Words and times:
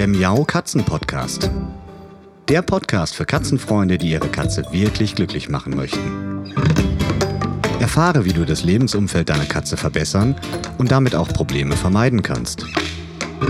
der 0.00 0.08
Miau 0.08 0.44
Katzen 0.44 0.82
Podcast. 0.82 1.50
Der 2.48 2.62
Podcast 2.62 3.14
für 3.14 3.26
Katzenfreunde, 3.26 3.98
die 3.98 4.12
ihre 4.12 4.28
Katze 4.28 4.64
wirklich 4.70 5.14
glücklich 5.14 5.50
machen 5.50 5.76
möchten. 5.76 6.54
Erfahre, 7.80 8.24
wie 8.24 8.32
du 8.32 8.46
das 8.46 8.64
Lebensumfeld 8.64 9.28
deiner 9.28 9.44
Katze 9.44 9.76
verbessern 9.76 10.36
und 10.78 10.90
damit 10.90 11.14
auch 11.14 11.28
Probleme 11.28 11.76
vermeiden 11.76 12.22
kannst. 12.22 12.64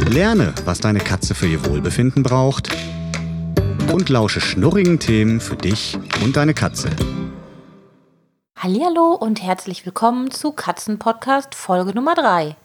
Lerne, 0.08 0.52
was 0.64 0.80
deine 0.80 0.98
Katze 0.98 1.36
für 1.36 1.46
ihr 1.46 1.64
Wohlbefinden 1.66 2.24
braucht 2.24 2.70
und 3.92 4.08
lausche 4.08 4.40
schnurrigen 4.40 4.98
Themen 4.98 5.38
für 5.38 5.54
dich 5.54 5.96
und 6.24 6.34
deine 6.34 6.52
Katze. 6.52 6.90
Hallo 8.56 9.14
und 9.14 9.40
herzlich 9.40 9.86
willkommen 9.86 10.32
zu 10.32 10.50
Katzenpodcast 10.50 11.54
Folge 11.54 11.94
Nummer 11.94 12.16
3. 12.16 12.56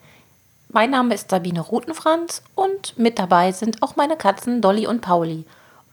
Mein 0.75 0.89
Name 0.89 1.15
ist 1.15 1.29
Sabine 1.29 1.61
Rutenfranz 1.61 2.41
und 2.53 2.99
mit 2.99 3.17
dabei 3.17 3.53
sind 3.53 3.81
auch 3.81 3.95
meine 3.95 4.17
Katzen 4.17 4.59
Dolly 4.59 4.87
und 4.87 4.99
Pauli. 4.99 5.45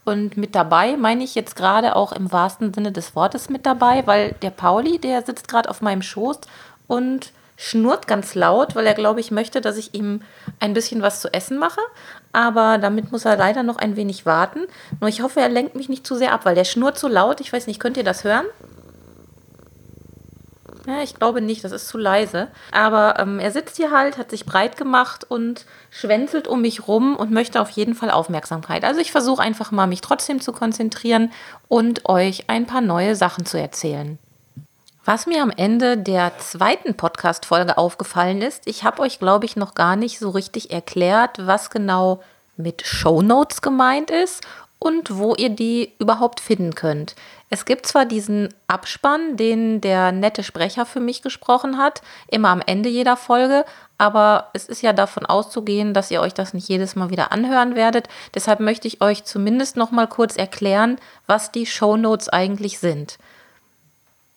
Und 0.03 0.35
mit 0.35 0.55
dabei 0.55 0.97
meine 0.97 1.23
ich 1.23 1.35
jetzt 1.35 1.55
gerade 1.55 1.95
auch 1.95 2.11
im 2.11 2.33
wahrsten 2.33 2.73
Sinne 2.73 2.91
des 2.91 3.15
Wortes 3.15 3.49
mit 3.49 3.65
dabei, 3.65 4.05
weil 4.05 4.35
der 4.41 4.49
Pauli, 4.49 4.99
der 4.99 5.21
sitzt 5.21 5.47
gerade 5.47 5.69
auf 5.69 5.81
meinem 5.81 6.01
Schoß 6.01 6.41
und 6.87 7.31
schnurrt 7.55 8.07
ganz 8.07 8.35
laut, 8.35 8.75
weil 8.75 8.85
er, 8.85 8.93
glaube 8.93 9.21
ich, 9.21 9.31
möchte, 9.31 9.61
dass 9.61 9.77
ich 9.77 9.93
ihm 9.93 10.21
ein 10.59 10.73
bisschen 10.73 11.01
was 11.01 11.21
zu 11.21 11.33
essen 11.33 11.57
mache. 11.57 11.79
Aber 12.33 12.77
damit 12.77 13.09
muss 13.09 13.23
er 13.23 13.37
leider 13.37 13.63
noch 13.63 13.77
ein 13.77 13.95
wenig 13.95 14.25
warten. 14.25 14.67
Nur 14.99 15.07
ich 15.07 15.21
hoffe, 15.21 15.39
er 15.39 15.47
lenkt 15.47 15.75
mich 15.75 15.87
nicht 15.87 16.05
zu 16.05 16.15
sehr 16.15 16.33
ab, 16.33 16.43
weil 16.43 16.55
der 16.55 16.65
schnurrt 16.65 16.99
so 16.99 17.07
laut. 17.07 17.39
Ich 17.39 17.53
weiß 17.53 17.67
nicht, 17.67 17.79
könnt 17.79 17.95
ihr 17.95 18.03
das 18.03 18.25
hören? 18.25 18.47
Ja, 20.85 21.01
ich 21.01 21.15
glaube 21.15 21.41
nicht, 21.41 21.63
das 21.63 21.71
ist 21.71 21.87
zu 21.87 21.97
leise. 21.97 22.49
Aber 22.71 23.17
ähm, 23.19 23.39
er 23.39 23.51
sitzt 23.51 23.77
hier 23.77 23.91
halt, 23.91 24.17
hat 24.17 24.31
sich 24.31 24.45
breit 24.45 24.75
gemacht 24.75 25.23
und 25.29 25.65
schwänzelt 25.89 26.47
um 26.47 26.61
mich 26.61 26.87
rum 26.87 27.15
und 27.15 27.31
möchte 27.31 27.61
auf 27.61 27.69
jeden 27.69 27.95
Fall 27.95 28.11
Aufmerksamkeit. 28.11 28.83
Also 28.83 28.99
ich 28.99 29.11
versuche 29.11 29.41
einfach 29.41 29.71
mal, 29.71 29.87
mich 29.87 30.01
trotzdem 30.01 30.41
zu 30.41 30.51
konzentrieren 30.51 31.31
und 31.69 32.09
euch 32.09 32.49
ein 32.49 32.65
paar 32.65 32.81
neue 32.81 33.15
Sachen 33.15 33.45
zu 33.45 33.57
erzählen. 33.57 34.19
Was 35.05 35.25
mir 35.25 35.41
am 35.41 35.51
Ende 35.51 35.97
der 35.97 36.37
zweiten 36.37 36.95
Podcast-Folge 36.95 37.77
aufgefallen 37.77 38.41
ist, 38.41 38.67
ich 38.67 38.83
habe 38.83 39.01
euch, 39.01 39.19
glaube 39.19 39.45
ich, 39.45 39.55
noch 39.55 39.75
gar 39.75 39.95
nicht 39.95 40.19
so 40.19 40.29
richtig 40.29 40.71
erklärt, 40.71 41.45
was 41.45 41.69
genau 41.69 42.21
mit 42.55 42.85
Show 42.85 43.21
Notes 43.21 43.61
gemeint 43.61 44.11
ist 44.11 44.45
und 44.83 45.17
wo 45.17 45.33
ihr 45.33 45.49
die 45.49 45.93
überhaupt 45.97 46.41
finden 46.41 46.75
könnt. 46.75 47.15
Es 47.49 47.63
gibt 47.63 47.85
zwar 47.85 48.05
diesen 48.05 48.53
Abspann, 48.67 49.37
den 49.37 49.79
der 49.79 50.11
nette 50.11 50.43
Sprecher 50.43 50.85
für 50.85 50.99
mich 50.99 51.21
gesprochen 51.21 51.77
hat, 51.77 52.01
immer 52.27 52.49
am 52.49 52.61
Ende 52.65 52.89
jeder 52.89 53.15
Folge, 53.15 53.63
aber 53.97 54.49
es 54.51 54.65
ist 54.65 54.81
ja 54.81 54.91
davon 54.91 55.25
auszugehen, 55.25 55.93
dass 55.93 56.11
ihr 56.11 56.19
euch 56.19 56.33
das 56.33 56.53
nicht 56.53 56.67
jedes 56.67 56.97
Mal 56.97 57.09
wieder 57.09 57.31
anhören 57.31 57.75
werdet. 57.75 58.09
Deshalb 58.35 58.59
möchte 58.59 58.89
ich 58.89 58.99
euch 58.99 59.23
zumindest 59.23 59.77
noch 59.77 59.91
mal 59.91 60.07
kurz 60.07 60.35
erklären, 60.35 60.97
was 61.27 61.53
die 61.53 61.65
Show 61.65 61.95
Notes 61.95 62.27
eigentlich 62.27 62.79
sind. 62.79 63.19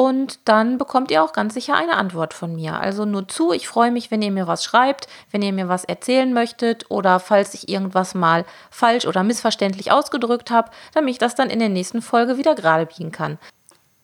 und 0.00 0.38
dann 0.46 0.78
bekommt 0.78 1.10
ihr 1.10 1.22
auch 1.22 1.34
ganz 1.34 1.52
sicher 1.52 1.74
eine 1.74 1.98
Antwort 1.98 2.32
von 2.32 2.54
mir. 2.54 2.80
Also 2.80 3.04
nur 3.04 3.28
zu, 3.28 3.52
ich 3.52 3.68
freue 3.68 3.90
mich, 3.90 4.10
wenn 4.10 4.22
ihr 4.22 4.30
mir 4.30 4.46
was 4.46 4.64
schreibt, 4.64 5.08
wenn 5.30 5.42
ihr 5.42 5.52
mir 5.52 5.68
was 5.68 5.84
erzählen 5.84 6.32
möchtet 6.32 6.90
oder 6.90 7.20
falls 7.20 7.52
ich 7.52 7.68
irgendwas 7.68 8.14
mal 8.14 8.46
falsch 8.70 9.04
oder 9.04 9.22
missverständlich 9.22 9.92
ausgedrückt 9.92 10.50
habe, 10.50 10.70
damit 10.94 11.10
ich 11.12 11.18
das 11.18 11.34
dann 11.34 11.50
in 11.50 11.58
der 11.58 11.68
nächsten 11.68 12.00
Folge 12.00 12.38
wieder 12.38 12.54
gerade 12.54 12.86
biegen 12.86 13.12
kann. 13.12 13.36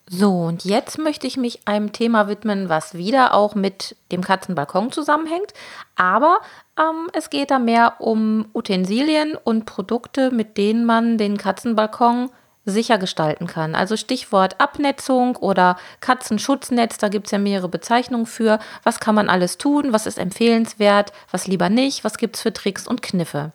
So, 0.06 0.32
und 0.32 0.66
jetzt 0.66 0.98
möchte 0.98 1.26
ich 1.26 1.38
mich 1.38 1.66
einem 1.66 1.92
Thema 1.92 2.28
widmen, 2.28 2.68
was 2.68 2.92
wieder 2.92 3.32
auch 3.32 3.54
mit 3.54 3.96
dem 4.12 4.20
Katzenbalkon 4.20 4.92
zusammenhängt. 4.92 5.54
Aber 5.94 6.40
ähm, 6.78 7.08
es 7.14 7.30
geht 7.30 7.50
da 7.50 7.58
mehr 7.58 7.94
um 8.00 8.50
Utensilien 8.52 9.34
und 9.34 9.64
Produkte, 9.64 10.30
mit 10.30 10.58
denen 10.58 10.84
man 10.84 11.16
den 11.16 11.38
Katzenbalkon 11.38 12.28
sicher 12.66 12.98
gestalten 12.98 13.46
kann. 13.46 13.74
Also 13.74 13.96
Stichwort 13.96 14.60
Abnetzung 14.60 15.36
oder 15.36 15.76
Katzenschutznetz, 16.00 16.98
da 16.98 17.08
gibt 17.08 17.26
es 17.26 17.30
ja 17.30 17.38
mehrere 17.38 17.68
Bezeichnungen 17.68 18.26
für. 18.26 18.58
Was 18.82 19.00
kann 19.00 19.14
man 19.14 19.28
alles 19.28 19.56
tun? 19.56 19.92
Was 19.92 20.06
ist 20.06 20.18
empfehlenswert? 20.18 21.12
Was 21.30 21.46
lieber 21.46 21.70
nicht? 21.70 22.04
Was 22.04 22.18
gibt 22.18 22.36
es 22.36 22.42
für 22.42 22.52
Tricks 22.52 22.86
und 22.86 23.02
Kniffe? 23.02 23.52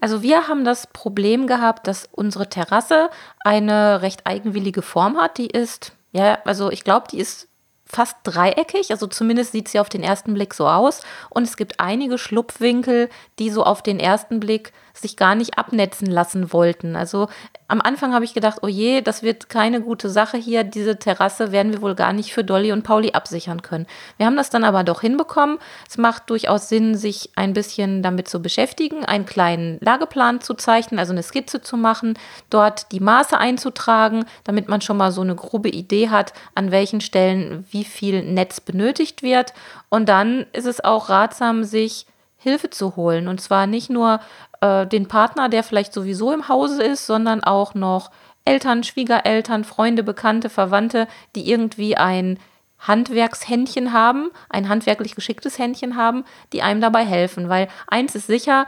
Also 0.00 0.22
wir 0.22 0.48
haben 0.48 0.64
das 0.64 0.86
Problem 0.86 1.46
gehabt, 1.46 1.86
dass 1.86 2.08
unsere 2.10 2.48
Terrasse 2.48 3.10
eine 3.40 4.02
recht 4.02 4.26
eigenwillige 4.26 4.82
Form 4.82 5.16
hat. 5.18 5.38
Die 5.38 5.46
ist, 5.46 5.92
ja, 6.12 6.38
also 6.44 6.70
ich 6.70 6.84
glaube, 6.84 7.06
die 7.10 7.18
ist 7.18 7.48
fast 7.84 8.16
dreieckig, 8.22 8.92
also 8.92 9.06
zumindest 9.08 9.52
sieht 9.52 9.68
sie 9.68 9.80
auf 9.80 9.88
den 9.88 10.02
ersten 10.02 10.32
Blick 10.32 10.54
so 10.54 10.66
aus. 10.66 11.02
Und 11.28 11.42
es 11.42 11.56
gibt 11.56 11.80
einige 11.80 12.18
Schlupfwinkel, 12.18 13.10
die 13.38 13.50
so 13.50 13.64
auf 13.64 13.82
den 13.82 13.98
ersten 13.98 14.40
Blick 14.40 14.72
sich 15.00 15.16
gar 15.16 15.34
nicht 15.34 15.58
abnetzen 15.58 16.06
lassen 16.06 16.52
wollten. 16.52 16.96
Also 16.96 17.28
am 17.68 17.80
Anfang 17.80 18.12
habe 18.14 18.24
ich 18.24 18.34
gedacht, 18.34 18.58
oh 18.62 18.68
je, 18.68 19.00
das 19.00 19.22
wird 19.22 19.48
keine 19.48 19.80
gute 19.80 20.10
Sache 20.10 20.36
hier. 20.36 20.64
Diese 20.64 20.98
Terrasse 20.98 21.52
werden 21.52 21.72
wir 21.72 21.82
wohl 21.82 21.94
gar 21.94 22.12
nicht 22.12 22.32
für 22.32 22.44
Dolly 22.44 22.72
und 22.72 22.82
Pauli 22.82 23.12
absichern 23.12 23.62
können. 23.62 23.86
Wir 24.16 24.26
haben 24.26 24.36
das 24.36 24.50
dann 24.50 24.64
aber 24.64 24.84
doch 24.84 25.00
hinbekommen. 25.00 25.58
Es 25.88 25.96
macht 25.96 26.28
durchaus 26.30 26.68
Sinn, 26.68 26.96
sich 26.96 27.30
ein 27.36 27.52
bisschen 27.52 28.02
damit 28.02 28.28
zu 28.28 28.42
beschäftigen, 28.42 29.04
einen 29.04 29.26
kleinen 29.26 29.78
Lageplan 29.80 30.40
zu 30.40 30.54
zeichnen, 30.54 30.98
also 30.98 31.12
eine 31.12 31.22
Skizze 31.22 31.62
zu 31.62 31.76
machen, 31.76 32.18
dort 32.50 32.90
die 32.92 33.00
Maße 33.00 33.38
einzutragen, 33.38 34.24
damit 34.44 34.68
man 34.68 34.80
schon 34.80 34.96
mal 34.96 35.12
so 35.12 35.20
eine 35.20 35.34
grobe 35.34 35.68
Idee 35.68 36.08
hat, 36.08 36.32
an 36.54 36.70
welchen 36.70 37.00
Stellen 37.00 37.64
wie 37.70 37.84
viel 37.84 38.22
Netz 38.24 38.60
benötigt 38.60 39.22
wird. 39.22 39.54
Und 39.88 40.08
dann 40.08 40.46
ist 40.52 40.66
es 40.66 40.82
auch 40.82 41.08
ratsam, 41.08 41.64
sich 41.64 42.06
Hilfe 42.42 42.70
zu 42.70 42.96
holen. 42.96 43.28
Und 43.28 43.40
zwar 43.40 43.66
nicht 43.66 43.90
nur 43.90 44.20
äh, 44.62 44.86
den 44.86 45.08
Partner, 45.08 45.48
der 45.50 45.62
vielleicht 45.62 45.92
sowieso 45.92 46.32
im 46.32 46.48
Hause 46.48 46.82
ist, 46.82 47.06
sondern 47.06 47.44
auch 47.44 47.74
noch 47.74 48.10
Eltern, 48.46 48.82
Schwiegereltern, 48.82 49.64
Freunde, 49.64 50.02
Bekannte, 50.02 50.48
Verwandte, 50.48 51.06
die 51.36 51.48
irgendwie 51.50 51.96
ein 51.96 52.38
Handwerkshändchen 52.78 53.92
haben, 53.92 54.30
ein 54.48 54.70
handwerklich 54.70 55.14
geschicktes 55.14 55.58
Händchen 55.58 55.96
haben, 55.96 56.24
die 56.54 56.62
einem 56.62 56.80
dabei 56.80 57.04
helfen. 57.04 57.50
Weil 57.50 57.68
eins 57.86 58.14
ist 58.14 58.26
sicher, 58.26 58.66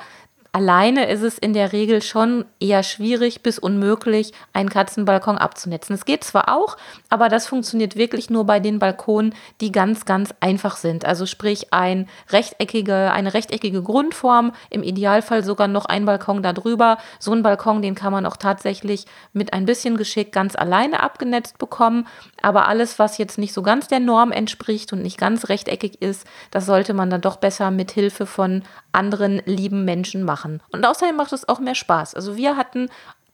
Alleine 0.55 1.09
ist 1.09 1.23
es 1.23 1.39
in 1.39 1.55
der 1.55 1.73
Regel 1.73 2.03
schon 2.03 2.45
eher 2.61 2.83
schwierig 2.83 3.43
bis 3.43 3.59
unmöglich, 3.59 4.33
einen 4.53 4.69
Katzenbalkon 4.69 5.39
abzunetzen. 5.39 5.95
Es 5.95 6.05
geht 6.05 6.25
zwar 6.25 6.55
auch, 6.55 6.77
aber 7.09 7.31
das 7.31 7.47
funktioniert 7.47 7.97
wirklich 7.97 8.29
nur 8.29 8.45
bei 8.45 8.61
den 8.61 8.79
Balkonen, 8.79 9.35
die 9.63 9.73
ganz, 9.73 10.05
ganz 10.05 10.35
einfach 10.41 10.77
sind. 10.77 11.07
Also 11.07 11.25
sprich 11.25 11.73
ein 11.73 12.07
rechteckige, 12.29 13.13
eine 13.13 13.33
rechteckige 13.33 13.83
Grundform, 13.83 14.53
im 14.69 14.83
Idealfall 14.83 15.43
sogar 15.43 15.69
noch 15.69 15.87
ein 15.87 16.05
Balkon 16.05 16.43
darüber. 16.43 16.99
So 17.19 17.33
ein 17.33 17.43
Balkon, 17.43 17.81
den 17.81 17.95
kann 17.95 18.13
man 18.13 18.27
auch 18.27 18.37
tatsächlich 18.37 19.07
mit 19.33 19.55
ein 19.55 19.65
bisschen 19.65 19.97
Geschick 19.97 20.33
ganz 20.33 20.55
alleine 20.55 21.03
abgenetzt 21.03 21.57
bekommen. 21.57 22.07
Aber 22.43 22.69
alles, 22.69 22.99
was 22.99 23.17
jetzt 23.17 23.39
nicht 23.39 23.55
so 23.55 23.63
ganz 23.63 23.89
der 23.89 24.01
Norm 24.01 24.33
entspricht 24.33 24.93
und 24.93 25.01
nicht 25.01 25.17
ganz 25.17 25.49
rechteckig 25.49 26.03
ist, 26.03 26.27
das 26.51 26.67
sollte 26.67 26.93
man 26.93 27.09
dann 27.09 27.23
doch 27.23 27.37
besser 27.37 27.71
mit 27.71 27.91
Hilfe 27.91 28.27
von 28.27 28.65
anderen 28.93 29.41
lieben 29.47 29.87
Menschen 29.87 30.25
machen. 30.25 30.42
Und 30.73 30.85
außerdem 30.85 31.17
macht 31.17 31.33
es 31.33 31.49
auch 31.49 31.61
mehr 31.61 31.75
Spaß. 31.75 32.15
Also 32.15 32.37
wir 32.37 32.57
hatten 32.57 32.89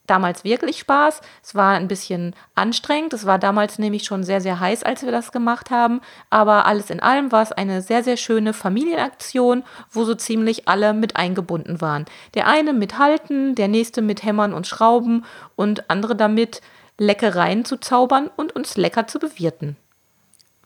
damals 0.08 0.42
wirklich 0.44 0.78
Spaß. 0.80 1.20
Es 1.42 1.54
war 1.54 1.74
ein 1.74 1.88
bisschen 1.88 2.34
anstrengend. 2.54 3.12
Es 3.12 3.26
war 3.26 3.38
damals 3.38 3.78
nämlich 3.78 4.04
schon 4.04 4.24
sehr, 4.24 4.40
sehr 4.40 4.58
heiß, 4.58 4.82
als 4.82 5.02
wir 5.02 5.12
das 5.12 5.32
gemacht 5.32 5.70
haben. 5.70 6.00
Aber 6.30 6.66
alles 6.66 6.90
in 6.90 7.00
allem 7.00 7.30
war 7.30 7.42
es 7.42 7.52
eine 7.52 7.82
sehr, 7.82 8.02
sehr 8.02 8.16
schöne 8.16 8.52
Familienaktion, 8.52 9.62
wo 9.90 10.04
so 10.04 10.14
ziemlich 10.14 10.66
alle 10.66 10.94
mit 10.94 11.16
eingebunden 11.16 11.80
waren. 11.80 12.06
Der 12.34 12.46
eine 12.46 12.72
mit 12.72 12.98
Halten, 12.98 13.54
der 13.54 13.68
nächste 13.68 14.02
mit 14.02 14.24
Hämmern 14.24 14.52
und 14.52 14.66
Schrauben 14.66 15.24
und 15.56 15.90
andere 15.90 16.16
damit, 16.16 16.60
Leckereien 17.00 17.64
zu 17.64 17.76
zaubern 17.76 18.28
und 18.34 18.56
uns 18.56 18.76
lecker 18.76 19.06
zu 19.06 19.20
bewirten. 19.20 19.76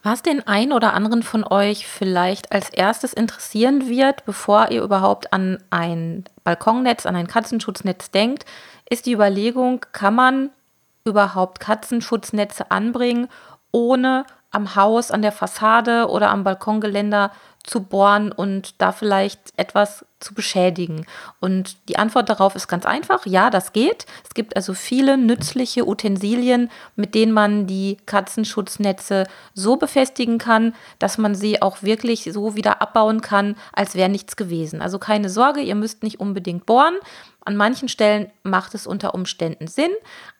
Was 0.02 0.22
den 0.22 0.44
einen 0.46 0.72
oder 0.72 0.94
anderen 0.94 1.22
von 1.22 1.44
euch 1.44 1.86
vielleicht 1.86 2.50
als 2.50 2.70
erstes 2.70 3.12
interessieren 3.12 3.88
wird, 3.88 4.24
bevor 4.24 4.70
ihr 4.70 4.82
überhaupt 4.82 5.32
an 5.32 5.62
ein 5.70 6.24
Balkonnetz, 6.42 7.06
an 7.06 7.14
ein 7.14 7.28
Katzenschutznetz 7.28 8.10
denkt, 8.10 8.44
ist 8.90 9.06
die 9.06 9.12
Überlegung, 9.12 9.86
kann 9.92 10.16
man 10.16 10.50
überhaupt 11.04 11.60
Katzenschutznetze 11.60 12.72
anbringen, 12.72 13.28
ohne 13.70 14.24
am 14.50 14.74
Haus, 14.74 15.12
an 15.12 15.22
der 15.22 15.32
Fassade 15.32 16.08
oder 16.08 16.30
am 16.30 16.42
Balkongeländer 16.42 17.30
zu 17.64 17.82
bohren 17.82 18.32
und 18.32 18.80
da 18.80 18.92
vielleicht 18.92 19.52
etwas 19.56 20.04
zu 20.20 20.34
beschädigen? 20.34 21.06
Und 21.40 21.76
die 21.88 21.98
Antwort 21.98 22.28
darauf 22.28 22.54
ist 22.54 22.68
ganz 22.68 22.86
einfach, 22.86 23.26
ja, 23.26 23.50
das 23.50 23.72
geht. 23.72 24.06
Es 24.24 24.34
gibt 24.34 24.56
also 24.56 24.74
viele 24.74 25.16
nützliche 25.16 25.86
Utensilien, 25.86 26.70
mit 26.96 27.14
denen 27.14 27.32
man 27.32 27.66
die 27.66 27.98
Katzenschutznetze 28.06 29.26
so 29.54 29.76
befestigen 29.76 30.38
kann, 30.38 30.74
dass 30.98 31.18
man 31.18 31.34
sie 31.34 31.62
auch 31.62 31.82
wirklich 31.82 32.28
so 32.32 32.56
wieder 32.56 32.82
abbauen 32.82 33.20
kann, 33.20 33.56
als 33.72 33.94
wäre 33.94 34.08
nichts 34.08 34.36
gewesen. 34.36 34.82
Also 34.82 34.98
keine 34.98 35.30
Sorge, 35.30 35.60
ihr 35.60 35.74
müsst 35.74 36.02
nicht 36.02 36.20
unbedingt 36.20 36.66
bohren. 36.66 36.94
An 37.44 37.56
manchen 37.56 37.88
Stellen 37.88 38.30
macht 38.44 38.74
es 38.74 38.86
unter 38.86 39.14
Umständen 39.14 39.66
Sinn, 39.66 39.90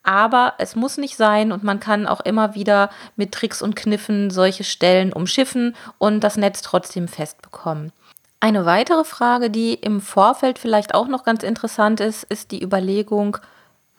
aber 0.05 0.55
es 0.59 0.77
muss 0.77 0.99
nicht 0.99 1.17
sein 1.17 1.51
und 1.51 1.65
man 1.65 1.81
kann 1.81 2.07
auch 2.07 2.21
immer 2.21 2.55
wieder 2.55 2.91
mit 3.17 3.33
Tricks 3.33 3.61
und 3.61 3.75
Kniffen 3.75 4.31
solche 4.31 4.65
Stellen 4.65 5.13
umschiffen 5.13 5.75
und 5.99 6.21
das 6.21 6.37
Netz 6.37 6.63
trotzdem 6.63 7.09
festbekommen. 7.09 7.93
Eine 8.39 8.67
weitere 8.67 9.05
Frage, 9.05 9.51
die 9.51 9.75
im 9.75 10.01
Vorfeld 10.01 10.59
vielleicht 10.59 10.95
auch 10.95 11.09
noch 11.09 11.25
ganz 11.25 11.43
interessant 11.43 12.01
ist, 12.01 12.25
ist 12.25 12.51
die 12.51 12.63
Überlegung, 12.63 13.37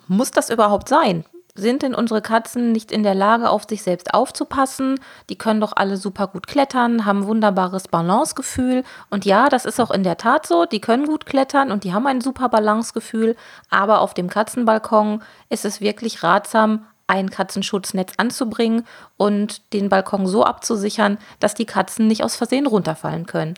muss 0.08 0.32
das 0.32 0.50
überhaupt 0.50 0.90
sein? 0.90 1.26
Sind 1.56 1.84
denn 1.84 1.94
unsere 1.94 2.24
Katzen 2.24 2.72
nicht 2.72 2.92
in 2.92 3.04
der 3.04 3.14
Lage, 3.14 3.52
auf 3.52 3.66
sich 3.70 3.84
selbst 3.84 4.16
aufzupassen? 4.16 5.00
Die 5.30 5.38
können 5.38 5.62
doch 5.62 5.74
alle 5.76 5.98
super 5.98 6.26
gut 6.26 6.48
klettern, 6.48 7.06
haben 7.06 7.28
wunderbares 7.28 7.88
Balancegefühl. 7.88 8.84
Und 9.12 9.24
ja, 9.26 9.50
das 9.50 9.66
ist 9.66 9.80
auch 9.80 9.92
in 9.92 10.02
der 10.02 10.18
Tat 10.18 10.48
so. 10.48 10.66
Die 10.66 10.82
können 10.82 11.06
gut 11.06 11.28
klettern 11.28 11.72
und 11.72 11.84
die 11.84 11.94
haben 11.94 12.08
ein 12.08 12.22
super 12.22 12.50
Balancegefühl. 12.50 13.36
Aber 13.70 14.02
auf 14.02 14.16
dem 14.16 14.32
Katzenbalkon 14.32 15.22
ist 15.50 15.64
es 15.64 15.80
wirklich 15.80 16.24
ratsam, 16.24 16.88
ein 17.06 17.30
Katzenschutznetz 17.30 18.14
anzubringen 18.18 18.88
und 19.18 19.74
den 19.74 19.90
Balkon 19.90 20.26
so 20.26 20.44
abzusichern, 20.44 21.20
dass 21.40 21.54
die 21.54 21.66
Katzen 21.66 22.08
nicht 22.08 22.24
aus 22.24 22.36
Versehen 22.36 22.66
runterfallen 22.66 23.28
können. 23.28 23.54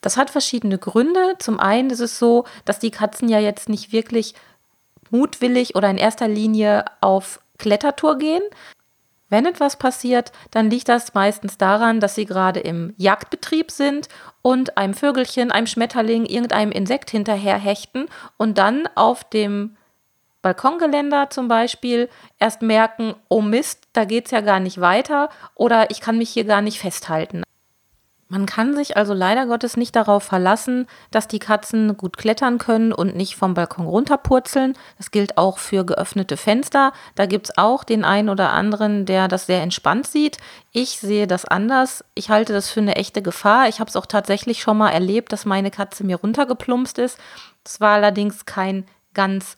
Das 0.00 0.16
hat 0.16 0.30
verschiedene 0.30 0.78
Gründe. 0.78 1.34
Zum 1.40 1.58
einen 1.58 1.90
ist 1.90 1.98
es 1.98 2.20
so, 2.20 2.44
dass 2.64 2.78
die 2.78 2.92
Katzen 2.92 3.28
ja 3.28 3.40
jetzt 3.40 3.68
nicht 3.68 3.90
wirklich 3.90 4.34
mutwillig 5.10 5.74
oder 5.74 5.90
in 5.90 5.98
erster 5.98 6.28
Linie 6.28 6.84
auf 7.00 7.40
Klettertour 7.58 8.18
gehen. 8.18 8.42
Wenn 9.30 9.44
etwas 9.44 9.76
passiert, 9.76 10.32
dann 10.50 10.70
liegt 10.70 10.88
das 10.88 11.12
meistens 11.12 11.58
daran, 11.58 12.00
dass 12.00 12.14
sie 12.14 12.24
gerade 12.24 12.60
im 12.60 12.94
Jagdbetrieb 12.96 13.70
sind 13.70 14.08
und 14.40 14.78
einem 14.78 14.94
Vögelchen, 14.94 15.52
einem 15.52 15.66
Schmetterling, 15.66 16.24
irgendeinem 16.24 16.72
Insekt 16.72 17.10
hinterher 17.10 17.58
hechten 17.58 18.06
und 18.38 18.56
dann 18.56 18.88
auf 18.94 19.24
dem 19.24 19.76
Balkongeländer 20.40 21.30
zum 21.30 21.48
Beispiel 21.48 22.08
erst 22.38 22.62
merken, 22.62 23.14
oh 23.28 23.42
Mist, 23.42 23.88
da 23.92 24.04
geht 24.04 24.26
es 24.26 24.30
ja 24.30 24.40
gar 24.40 24.60
nicht 24.60 24.80
weiter 24.80 25.28
oder 25.54 25.90
ich 25.90 26.00
kann 26.00 26.16
mich 26.16 26.30
hier 26.30 26.44
gar 26.44 26.62
nicht 26.62 26.78
festhalten. 26.78 27.42
Man 28.30 28.44
kann 28.44 28.74
sich 28.74 28.96
also 28.98 29.14
leider 29.14 29.46
Gottes 29.46 29.78
nicht 29.78 29.96
darauf 29.96 30.22
verlassen, 30.22 30.86
dass 31.10 31.28
die 31.28 31.38
Katzen 31.38 31.96
gut 31.96 32.18
klettern 32.18 32.58
können 32.58 32.92
und 32.92 33.16
nicht 33.16 33.36
vom 33.36 33.54
Balkon 33.54 33.86
runterpurzeln. 33.86 34.74
Das 34.98 35.10
gilt 35.10 35.38
auch 35.38 35.58
für 35.58 35.86
geöffnete 35.86 36.36
Fenster. 36.36 36.92
Da 37.14 37.24
gibt 37.24 37.48
es 37.48 37.58
auch 37.58 37.84
den 37.84 38.04
einen 38.04 38.28
oder 38.28 38.50
anderen, 38.50 39.06
der 39.06 39.28
das 39.28 39.46
sehr 39.46 39.62
entspannt 39.62 40.06
sieht. 40.06 40.36
Ich 40.72 41.00
sehe 41.00 41.26
das 41.26 41.46
anders. 41.46 42.04
Ich 42.14 42.28
halte 42.28 42.52
das 42.52 42.68
für 42.68 42.80
eine 42.80 42.96
echte 42.96 43.22
Gefahr. 43.22 43.66
Ich 43.68 43.80
habe 43.80 43.88
es 43.88 43.96
auch 43.96 44.06
tatsächlich 44.06 44.60
schon 44.60 44.76
mal 44.76 44.90
erlebt, 44.90 45.32
dass 45.32 45.46
meine 45.46 45.70
Katze 45.70 46.04
mir 46.04 46.16
runtergeplumpst 46.16 46.98
ist. 46.98 47.18
Es 47.64 47.80
war 47.80 47.94
allerdings 47.94 48.44
kein 48.44 48.84
ganz 49.14 49.56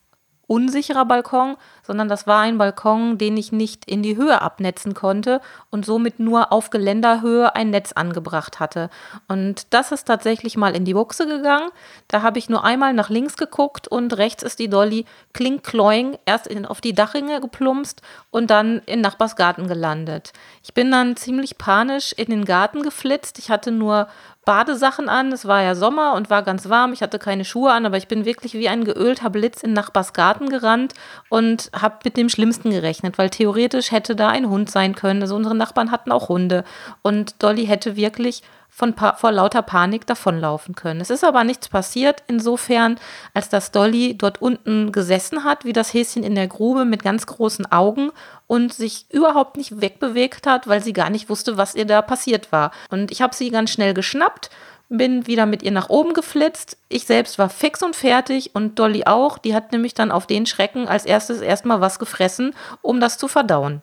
unsicherer 0.51 1.05
Balkon, 1.05 1.57
sondern 1.87 2.09
das 2.09 2.27
war 2.27 2.41
ein 2.41 2.59
Balkon, 2.59 3.19
den 3.19 3.37
ich 3.37 3.53
nicht 3.53 3.85
in 3.85 4.03
die 4.03 4.17
Höhe 4.17 4.43
abnetzen 4.43 4.95
konnte 4.95 5.41
und 5.71 5.87
somit 5.87 6.19
nur 6.19 6.53
auf 6.53 6.71
Geländerhöhe 6.71 7.55
ein 7.55 7.71
Netz 7.71 7.93
angebracht 7.93 8.59
hatte. 8.59 8.91
Und 9.29 9.73
das 9.73 9.93
ist 9.93 10.07
tatsächlich 10.07 10.57
mal 10.57 10.75
in 10.75 10.85
die 10.85 10.95
Buchse 10.95 11.29
gegangen. 11.29 11.71
Da 12.09 12.23
habe 12.23 12.41
ich 12.41 12.51
nur 12.51 12.65
einmal 12.65 12.93
nach 12.95 13.11
links 13.11 13.37
geguckt 13.37 13.87
und 13.87 14.19
rechts 14.19 14.43
ist 14.43 14.59
die 14.59 14.69
Dolly 14.69 15.05
klink 15.33 15.63
kloing 15.63 16.19
erst 16.27 16.49
in, 16.49 16.67
auf 16.67 16.81
die 16.81 16.95
Dachringe 16.95 17.41
geplumpst 17.41 18.03
und 18.33 18.51
dann 18.51 18.81
in 18.87 19.03
Nachbars 19.03 19.37
Garten 19.37 19.69
gelandet. 19.69 20.33
Ich 20.65 20.75
bin 20.75 20.91
dann 20.91 21.15
ziemlich 21.15 21.59
panisch 21.59 22.13
in 22.13 22.27
den 22.27 22.45
Garten 22.45 22.83
geflitzt. 22.83 23.39
Ich 23.39 23.53
hatte 23.53 23.71
nur 23.71 24.09
Badesachen 24.51 25.09
an. 25.09 25.31
Es 25.31 25.47
war 25.47 25.63
ja 25.63 25.77
Sommer 25.77 26.15
und 26.15 26.29
war 26.29 26.43
ganz 26.43 26.69
warm. 26.69 26.93
Ich 26.93 27.03
hatte 27.03 27.21
keine 27.21 27.45
Schuhe 27.45 27.71
an, 27.71 27.87
aber 27.87 27.99
ich 27.99 28.09
bin 28.09 28.25
wirklich 28.25 28.55
wie 28.55 28.69
ein 28.69 28.85
geölter 28.85 29.31
Blitz 29.31 29.63
in 29.63 29.75
Nachbars 29.75 30.13
Garten 30.13 30.49
gerannt 30.49 30.95
und 31.29 31.71
habe 31.73 31.99
mit 32.03 32.17
dem 32.17 32.29
Schlimmsten 32.29 32.71
gerechnet, 32.73 33.17
weil 33.17 33.31
theoretisch 33.31 33.93
hätte 33.93 34.17
da 34.17 34.27
ein 34.27 34.51
Hund 34.51 34.69
sein 34.69 34.97
können. 34.97 35.23
Also 35.23 35.37
unsere 35.37 35.55
Nachbarn 35.55 35.93
hatten 35.93 36.11
auch 36.11 36.29
Hunde 36.29 36.65
und 37.03 37.41
Dolly 37.41 37.65
hätte 37.65 37.95
wirklich 37.95 38.43
von 38.71 38.95
vor 38.95 39.33
lauter 39.33 39.63
Panik 39.63 40.07
davonlaufen 40.07 40.75
können. 40.75 41.01
Es 41.01 41.11
ist 41.11 41.25
aber 41.25 41.45
nichts 41.45 41.69
passiert, 41.69 42.23
insofern, 42.29 42.99
als 43.35 43.49
dass 43.49 43.73
Dolly 43.73 44.17
dort 44.17 44.41
unten 44.41 44.93
gesessen 44.93 45.45
hat, 45.45 45.65
wie 45.65 45.73
das 45.73 45.93
Häschen 45.93 46.23
in 46.23 46.35
der 46.35 46.49
Grube 46.49 46.85
mit 46.85 47.03
ganz 47.03 47.27
großen 47.27 47.71
Augen 47.71 48.11
und 48.47 48.73
sich 48.73 49.07
überhaupt 49.11 49.57
nicht 49.57 49.81
wegbewegt 49.81 50.47
hat, 50.47 50.67
weil 50.67 50.83
sie 50.83 50.93
gar 50.93 51.11
nicht 51.11 51.29
wusste, 51.29 51.57
was 51.57 51.75
ihr 51.75 51.85
da 51.85 52.01
passiert 52.01 52.53
war. 52.53 52.71
Und 52.91 53.11
ich 53.11 53.21
habe 53.21 53.35
sie 53.35 53.51
ganz 53.51 53.71
schnell 53.71 53.93
geschnappt 53.93 54.51
bin 54.91 55.27
wieder 55.27 55.47
mit 55.47 55.63
ihr 55.63 55.71
nach 55.71 55.89
oben 55.89 56.13
geflitzt. 56.13 56.77
Ich 56.89 57.05
selbst 57.07 57.39
war 57.39 57.49
fix 57.49 57.83
und 57.83 57.97
fertig 57.97 58.55
und 58.55 58.79
Dolly 58.79 59.05
auch. 59.07 59.39
Die 59.39 59.55
hat 59.55 59.73
nämlich 59.73 59.95
dann 59.95 60.11
auf 60.11 60.27
den 60.27 60.47
Schrecken 60.47 60.89
als 60.89 61.07
erstes 61.07 61.41
erstmal 61.41 61.81
was 61.81 61.99
gefressen, 61.99 62.55
um 62.83 63.01
das 63.01 63.17
zu 63.17 63.29
verdauen. 63.29 63.83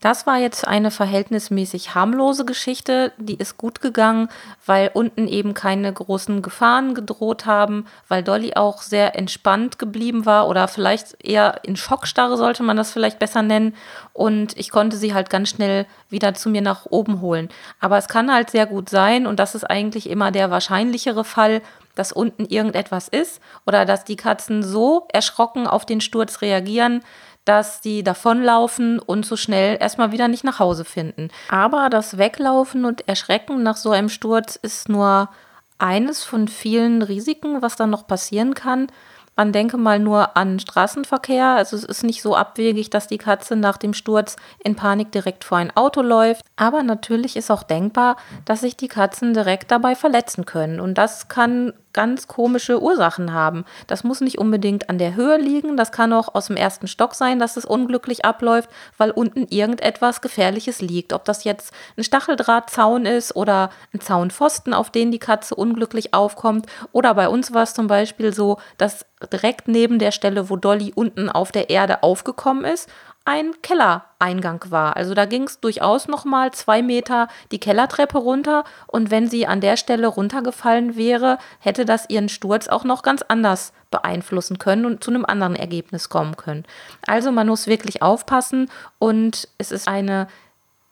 Das 0.00 0.26
war 0.26 0.36
jetzt 0.36 0.66
eine 0.66 0.90
verhältnismäßig 0.90 1.94
harmlose 1.94 2.44
Geschichte, 2.44 3.12
die 3.16 3.36
ist 3.36 3.56
gut 3.56 3.80
gegangen, 3.80 4.28
weil 4.66 4.90
unten 4.92 5.26
eben 5.26 5.54
keine 5.54 5.90
großen 5.90 6.42
Gefahren 6.42 6.94
gedroht 6.94 7.46
haben, 7.46 7.86
weil 8.06 8.22
Dolly 8.22 8.52
auch 8.56 8.82
sehr 8.82 9.16
entspannt 9.16 9.78
geblieben 9.78 10.26
war 10.26 10.48
oder 10.48 10.68
vielleicht 10.68 11.24
eher 11.24 11.60
in 11.64 11.76
Schockstarre 11.76 12.36
sollte 12.36 12.62
man 12.62 12.76
das 12.76 12.92
vielleicht 12.92 13.18
besser 13.18 13.40
nennen 13.40 13.74
und 14.12 14.56
ich 14.58 14.70
konnte 14.70 14.98
sie 14.98 15.14
halt 15.14 15.30
ganz 15.30 15.48
schnell 15.48 15.86
wieder 16.10 16.34
zu 16.34 16.50
mir 16.50 16.60
nach 16.60 16.84
oben 16.90 17.22
holen. 17.22 17.48
Aber 17.80 17.96
es 17.96 18.06
kann 18.06 18.30
halt 18.30 18.50
sehr 18.50 18.66
gut 18.66 18.90
sein 18.90 19.26
und 19.26 19.40
das 19.40 19.54
ist 19.54 19.64
eigentlich 19.64 20.10
immer 20.10 20.30
der 20.30 20.50
wahrscheinlichere 20.50 21.24
Fall, 21.24 21.62
dass 21.94 22.12
unten 22.12 22.44
irgendetwas 22.44 23.08
ist 23.08 23.40
oder 23.66 23.86
dass 23.86 24.04
die 24.04 24.16
Katzen 24.16 24.62
so 24.62 25.08
erschrocken 25.10 25.66
auf 25.66 25.86
den 25.86 26.02
Sturz 26.02 26.42
reagieren, 26.42 27.02
dass 27.46 27.82
sie 27.82 28.02
davonlaufen 28.02 28.98
und 28.98 29.24
so 29.24 29.36
schnell 29.36 29.78
erstmal 29.80 30.12
wieder 30.12 30.28
nicht 30.28 30.44
nach 30.44 30.58
Hause 30.58 30.84
finden. 30.84 31.30
Aber 31.48 31.88
das 31.88 32.18
Weglaufen 32.18 32.84
und 32.84 33.08
Erschrecken 33.08 33.62
nach 33.62 33.76
so 33.76 33.92
einem 33.92 34.10
Sturz 34.10 34.56
ist 34.56 34.90
nur 34.90 35.30
eines 35.78 36.24
von 36.24 36.48
vielen 36.48 37.02
Risiken, 37.02 37.62
was 37.62 37.76
dann 37.76 37.90
noch 37.90 38.06
passieren 38.06 38.54
kann. 38.54 38.88
Man 39.36 39.52
denke 39.52 39.76
mal 39.76 39.98
nur 39.98 40.36
an 40.36 40.58
Straßenverkehr. 40.58 41.44
Also 41.44 41.76
es 41.76 41.84
ist 41.84 42.02
nicht 42.02 42.22
so 42.22 42.34
abwegig, 42.34 42.88
dass 42.88 43.06
die 43.06 43.18
Katze 43.18 43.54
nach 43.54 43.76
dem 43.76 43.92
Sturz 43.92 44.36
in 44.64 44.74
Panik 44.76 45.12
direkt 45.12 45.44
vor 45.44 45.58
ein 45.58 45.76
Auto 45.76 46.00
läuft. 46.00 46.42
Aber 46.56 46.82
natürlich 46.82 47.36
ist 47.36 47.50
auch 47.50 47.62
denkbar, 47.62 48.16
dass 48.46 48.60
sich 48.60 48.76
die 48.78 48.88
Katzen 48.88 49.34
direkt 49.34 49.70
dabei 49.70 49.94
verletzen 49.94 50.46
können. 50.46 50.80
Und 50.80 50.94
das 50.94 51.28
kann 51.28 51.74
ganz 51.96 52.28
komische 52.28 52.80
Ursachen 52.80 53.32
haben. 53.32 53.64
Das 53.88 54.04
muss 54.04 54.20
nicht 54.20 54.38
unbedingt 54.38 54.88
an 54.88 54.98
der 54.98 55.16
Höhe 55.16 55.38
liegen, 55.38 55.76
das 55.76 55.90
kann 55.90 56.12
auch 56.12 56.34
aus 56.34 56.46
dem 56.46 56.56
ersten 56.56 56.86
Stock 56.86 57.14
sein, 57.14 57.40
dass 57.40 57.56
es 57.56 57.64
unglücklich 57.64 58.24
abläuft, 58.24 58.70
weil 58.98 59.10
unten 59.10 59.48
irgendetwas 59.48 60.20
Gefährliches 60.20 60.80
liegt. 60.80 61.12
Ob 61.12 61.24
das 61.24 61.42
jetzt 61.42 61.72
ein 61.96 62.04
Stacheldrahtzaun 62.04 63.06
ist 63.06 63.34
oder 63.34 63.70
ein 63.92 64.00
Zaunpfosten, 64.00 64.74
auf 64.74 64.90
den 64.90 65.10
die 65.10 65.18
Katze 65.18 65.54
unglücklich 65.54 66.14
aufkommt. 66.14 66.66
Oder 66.92 67.14
bei 67.14 67.28
uns 67.28 67.52
war 67.52 67.62
es 67.62 67.74
zum 67.74 67.86
Beispiel 67.86 68.32
so, 68.32 68.58
dass 68.76 69.06
direkt 69.32 69.66
neben 69.66 69.98
der 69.98 70.12
Stelle, 70.12 70.50
wo 70.50 70.56
Dolly 70.56 70.92
unten 70.94 71.30
auf 71.30 71.50
der 71.50 71.70
Erde 71.70 72.02
aufgekommen 72.02 72.64
ist, 72.64 72.88
ein 73.26 73.60
Kellereingang 73.60 74.64
war. 74.70 74.96
Also 74.96 75.12
da 75.12 75.24
ging 75.24 75.42
es 75.42 75.60
durchaus 75.60 76.06
noch 76.06 76.24
mal 76.24 76.52
zwei 76.52 76.80
Meter 76.80 77.26
die 77.50 77.58
Kellertreppe 77.58 78.18
runter 78.18 78.64
und 78.86 79.10
wenn 79.10 79.28
sie 79.28 79.46
an 79.46 79.60
der 79.60 79.76
Stelle 79.76 80.06
runtergefallen 80.06 80.96
wäre, 80.96 81.38
hätte 81.58 81.84
das 81.84 82.08
ihren 82.08 82.28
Sturz 82.28 82.68
auch 82.68 82.84
noch 82.84 83.02
ganz 83.02 83.22
anders 83.22 83.72
beeinflussen 83.90 84.58
können 84.58 84.86
und 84.86 85.02
zu 85.02 85.10
einem 85.10 85.24
anderen 85.24 85.56
Ergebnis 85.56 86.08
kommen 86.08 86.36
können. 86.36 86.64
Also 87.06 87.32
man 87.32 87.48
muss 87.48 87.66
wirklich 87.66 88.00
aufpassen 88.00 88.70
und 89.00 89.48
es 89.58 89.72
ist 89.72 89.88
eine 89.88 90.28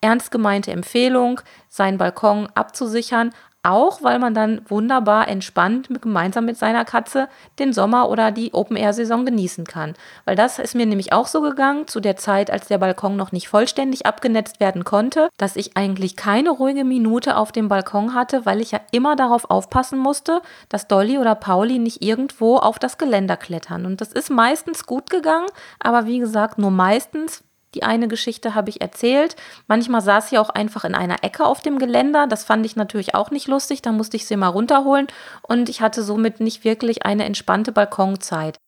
ernst 0.00 0.30
gemeinte 0.32 0.72
Empfehlung, 0.72 1.40
seinen 1.68 1.98
Balkon 1.98 2.48
abzusichern, 2.54 3.32
auch 3.64 4.02
weil 4.02 4.18
man 4.18 4.34
dann 4.34 4.62
wunderbar 4.68 5.28
entspannt 5.28 5.88
gemeinsam 6.00 6.44
mit 6.44 6.56
seiner 6.56 6.84
Katze 6.84 7.28
den 7.58 7.72
Sommer 7.72 8.08
oder 8.08 8.30
die 8.30 8.52
Open-Air-Saison 8.52 9.24
genießen 9.24 9.64
kann. 9.64 9.94
Weil 10.24 10.36
das 10.36 10.58
ist 10.58 10.74
mir 10.74 10.86
nämlich 10.86 11.12
auch 11.12 11.26
so 11.26 11.40
gegangen, 11.40 11.86
zu 11.86 12.00
der 12.00 12.16
Zeit, 12.16 12.50
als 12.50 12.68
der 12.68 12.78
Balkon 12.78 13.16
noch 13.16 13.32
nicht 13.32 13.48
vollständig 13.48 14.06
abgenetzt 14.06 14.60
werden 14.60 14.84
konnte, 14.84 15.28
dass 15.36 15.56
ich 15.56 15.76
eigentlich 15.76 16.16
keine 16.16 16.50
ruhige 16.50 16.84
Minute 16.84 17.36
auf 17.36 17.52
dem 17.52 17.68
Balkon 17.68 18.14
hatte, 18.14 18.46
weil 18.46 18.60
ich 18.60 18.70
ja 18.70 18.80
immer 18.92 19.16
darauf 19.16 19.50
aufpassen 19.50 19.98
musste, 19.98 20.40
dass 20.68 20.88
Dolly 20.88 21.18
oder 21.18 21.34
Pauli 21.34 21.78
nicht 21.78 22.02
irgendwo 22.02 22.56
auf 22.56 22.78
das 22.78 22.98
Geländer 22.98 23.36
klettern. 23.36 23.86
Und 23.86 24.00
das 24.00 24.12
ist 24.12 24.30
meistens 24.30 24.86
gut 24.86 25.10
gegangen, 25.10 25.48
aber 25.80 26.06
wie 26.06 26.18
gesagt, 26.18 26.58
nur 26.58 26.70
meistens, 26.70 27.42
die 27.74 27.82
eine 27.82 28.08
Geschichte 28.08 28.54
habe 28.54 28.70
ich 28.70 28.80
erzählt. 28.80 29.36
Manchmal 29.66 30.00
saß 30.00 30.30
sie 30.30 30.38
auch 30.38 30.50
einfach 30.50 30.84
in 30.84 30.94
einer 30.94 31.22
Ecke 31.22 31.44
auf 31.44 31.60
dem 31.60 31.78
Geländer. 31.78 32.26
Das 32.26 32.44
fand 32.44 32.64
ich 32.64 32.76
natürlich 32.76 33.14
auch 33.14 33.30
nicht 33.30 33.48
lustig. 33.48 33.82
Da 33.82 33.92
musste 33.92 34.16
ich 34.16 34.26
sie 34.26 34.36
mal 34.36 34.48
runterholen. 34.48 35.08
Und 35.42 35.68
ich 35.68 35.80
hatte 35.80 36.02
somit 36.02 36.40
nicht 36.40 36.64
wirklich 36.64 37.04
eine 37.04 37.24
entspannte 37.24 37.72
Balkonzeit. 37.72 38.58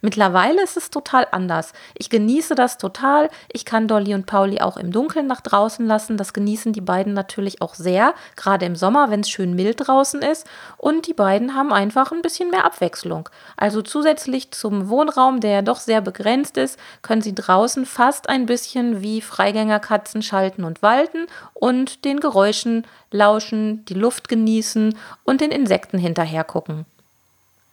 Mittlerweile 0.00 0.62
ist 0.62 0.76
es 0.76 0.90
total 0.90 1.26
anders. 1.30 1.72
Ich 1.94 2.10
genieße 2.10 2.54
das 2.54 2.78
total. 2.78 3.28
Ich 3.52 3.64
kann 3.64 3.88
Dolly 3.88 4.14
und 4.14 4.26
Pauli 4.26 4.60
auch 4.60 4.76
im 4.76 4.92
Dunkeln 4.92 5.26
nach 5.26 5.40
draußen 5.40 5.86
lassen. 5.86 6.16
Das 6.16 6.32
genießen 6.32 6.72
die 6.72 6.80
beiden 6.80 7.12
natürlich 7.12 7.62
auch 7.62 7.74
sehr, 7.74 8.14
gerade 8.36 8.66
im 8.66 8.76
Sommer, 8.76 9.10
wenn 9.10 9.20
es 9.20 9.30
schön 9.30 9.54
mild 9.54 9.86
draußen 9.86 10.22
ist. 10.22 10.46
Und 10.76 11.06
die 11.06 11.14
beiden 11.14 11.54
haben 11.54 11.72
einfach 11.72 12.12
ein 12.12 12.22
bisschen 12.22 12.50
mehr 12.50 12.64
Abwechslung. 12.64 13.28
Also 13.56 13.82
zusätzlich 13.82 14.50
zum 14.52 14.88
Wohnraum, 14.88 15.40
der 15.40 15.50
ja 15.50 15.62
doch 15.62 15.80
sehr 15.80 16.00
begrenzt 16.00 16.56
ist, 16.56 16.78
können 17.02 17.22
sie 17.22 17.34
draußen 17.34 17.86
fast 17.86 18.28
ein 18.28 18.46
bisschen 18.46 19.02
wie 19.02 19.20
Freigängerkatzen 19.20 20.22
schalten 20.22 20.64
und 20.64 20.82
walten 20.82 21.26
und 21.54 22.04
den 22.04 22.20
Geräuschen 22.20 22.86
lauschen, 23.10 23.84
die 23.86 23.94
Luft 23.94 24.28
genießen 24.28 24.96
und 25.24 25.40
den 25.40 25.50
Insekten 25.50 25.98
hinterher 25.98 26.44
gucken. 26.44 26.86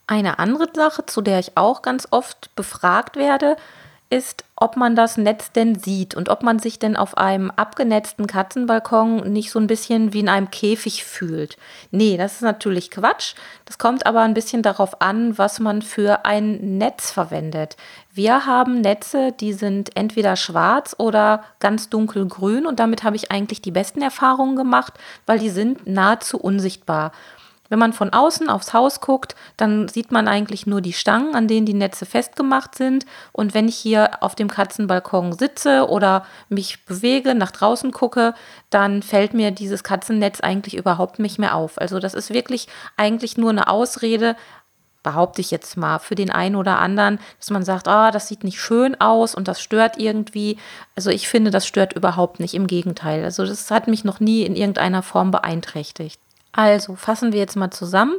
Eine 0.06 0.38
andere 0.38 0.68
Sache, 0.74 1.06
zu 1.06 1.22
der 1.22 1.38
ich 1.38 1.56
auch 1.56 1.82
ganz 1.82 2.08
oft 2.10 2.54
befragt 2.56 3.16
werde, 3.16 3.56
ist, 4.10 4.44
ob 4.54 4.76
man 4.76 4.94
das 4.94 5.16
Netz 5.16 5.50
denn 5.50 5.76
sieht 5.76 6.14
und 6.14 6.28
ob 6.28 6.42
man 6.42 6.58
sich 6.58 6.78
denn 6.78 6.96
auf 6.96 7.16
einem 7.16 7.50
abgenetzten 7.50 8.26
Katzenbalkon 8.26 9.32
nicht 9.32 9.50
so 9.50 9.58
ein 9.58 9.66
bisschen 9.66 10.12
wie 10.12 10.20
in 10.20 10.28
einem 10.28 10.50
Käfig 10.50 11.04
fühlt. 11.04 11.56
Nee, 11.90 12.16
das 12.16 12.34
ist 12.34 12.42
natürlich 12.42 12.90
Quatsch. 12.90 13.34
Das 13.64 13.78
kommt 13.78 14.06
aber 14.06 14.20
ein 14.20 14.34
bisschen 14.34 14.62
darauf 14.62 15.00
an, 15.00 15.36
was 15.36 15.58
man 15.58 15.82
für 15.82 16.24
ein 16.24 16.78
Netz 16.78 17.10
verwendet. 17.10 17.76
Wir 18.12 18.46
haben 18.46 18.82
Netze, 18.82 19.32
die 19.32 19.52
sind 19.52 19.96
entweder 19.96 20.36
schwarz 20.36 20.94
oder 20.98 21.42
ganz 21.58 21.88
dunkelgrün 21.88 22.66
und 22.66 22.78
damit 22.78 23.02
habe 23.02 23.16
ich 23.16 23.32
eigentlich 23.32 23.62
die 23.62 23.72
besten 23.72 24.02
Erfahrungen 24.02 24.54
gemacht, 24.54 24.94
weil 25.26 25.40
die 25.40 25.50
sind 25.50 25.86
nahezu 25.86 26.38
unsichtbar. 26.38 27.10
Wenn 27.70 27.78
man 27.78 27.92
von 27.92 28.12
außen 28.12 28.50
aufs 28.50 28.72
Haus 28.72 29.00
guckt, 29.00 29.34
dann 29.56 29.88
sieht 29.88 30.12
man 30.12 30.28
eigentlich 30.28 30.66
nur 30.66 30.80
die 30.80 30.92
Stangen, 30.92 31.34
an 31.34 31.48
denen 31.48 31.66
die 31.66 31.74
Netze 31.74 32.04
festgemacht 32.04 32.74
sind. 32.74 33.06
Und 33.32 33.54
wenn 33.54 33.68
ich 33.68 33.76
hier 33.76 34.22
auf 34.22 34.34
dem 34.34 34.50
Katzenbalkon 34.50 35.32
sitze 35.32 35.88
oder 35.88 36.26
mich 36.48 36.84
bewege, 36.84 37.34
nach 37.34 37.50
draußen 37.50 37.90
gucke, 37.90 38.34
dann 38.70 39.02
fällt 39.02 39.32
mir 39.32 39.50
dieses 39.50 39.82
Katzennetz 39.82 40.40
eigentlich 40.40 40.76
überhaupt 40.76 41.18
nicht 41.18 41.38
mehr 41.38 41.54
auf. 41.54 41.80
Also 41.80 41.98
das 41.98 42.14
ist 42.14 42.32
wirklich 42.32 42.68
eigentlich 42.96 43.38
nur 43.38 43.50
eine 43.50 43.68
Ausrede, 43.68 44.36
behaupte 45.04 45.40
ich 45.40 45.50
jetzt 45.52 45.76
mal, 45.76 46.00
für 46.00 46.16
den 46.16 46.30
einen 46.30 46.56
oder 46.56 46.80
anderen, 46.80 47.20
dass 47.38 47.50
man 47.50 47.62
sagt, 47.62 47.86
ah, 47.86 48.10
das 48.10 48.26
sieht 48.26 48.42
nicht 48.42 48.60
schön 48.60 49.00
aus 49.00 49.34
und 49.34 49.46
das 49.46 49.60
stört 49.60 49.98
irgendwie. 49.98 50.58
Also 50.96 51.10
ich 51.10 51.28
finde, 51.28 51.52
das 51.52 51.66
stört 51.66 51.92
überhaupt 51.92 52.40
nicht, 52.40 52.54
im 52.54 52.66
Gegenteil. 52.66 53.22
Also 53.22 53.46
das 53.46 53.70
hat 53.70 53.86
mich 53.86 54.02
noch 54.02 54.18
nie 54.18 54.42
in 54.42 54.56
irgendeiner 54.56 55.02
Form 55.02 55.30
beeinträchtigt. 55.30 56.18
Also 56.56 56.94
fassen 56.94 57.32
wir 57.32 57.40
jetzt 57.40 57.56
mal 57.56 57.70
zusammen. 57.70 58.14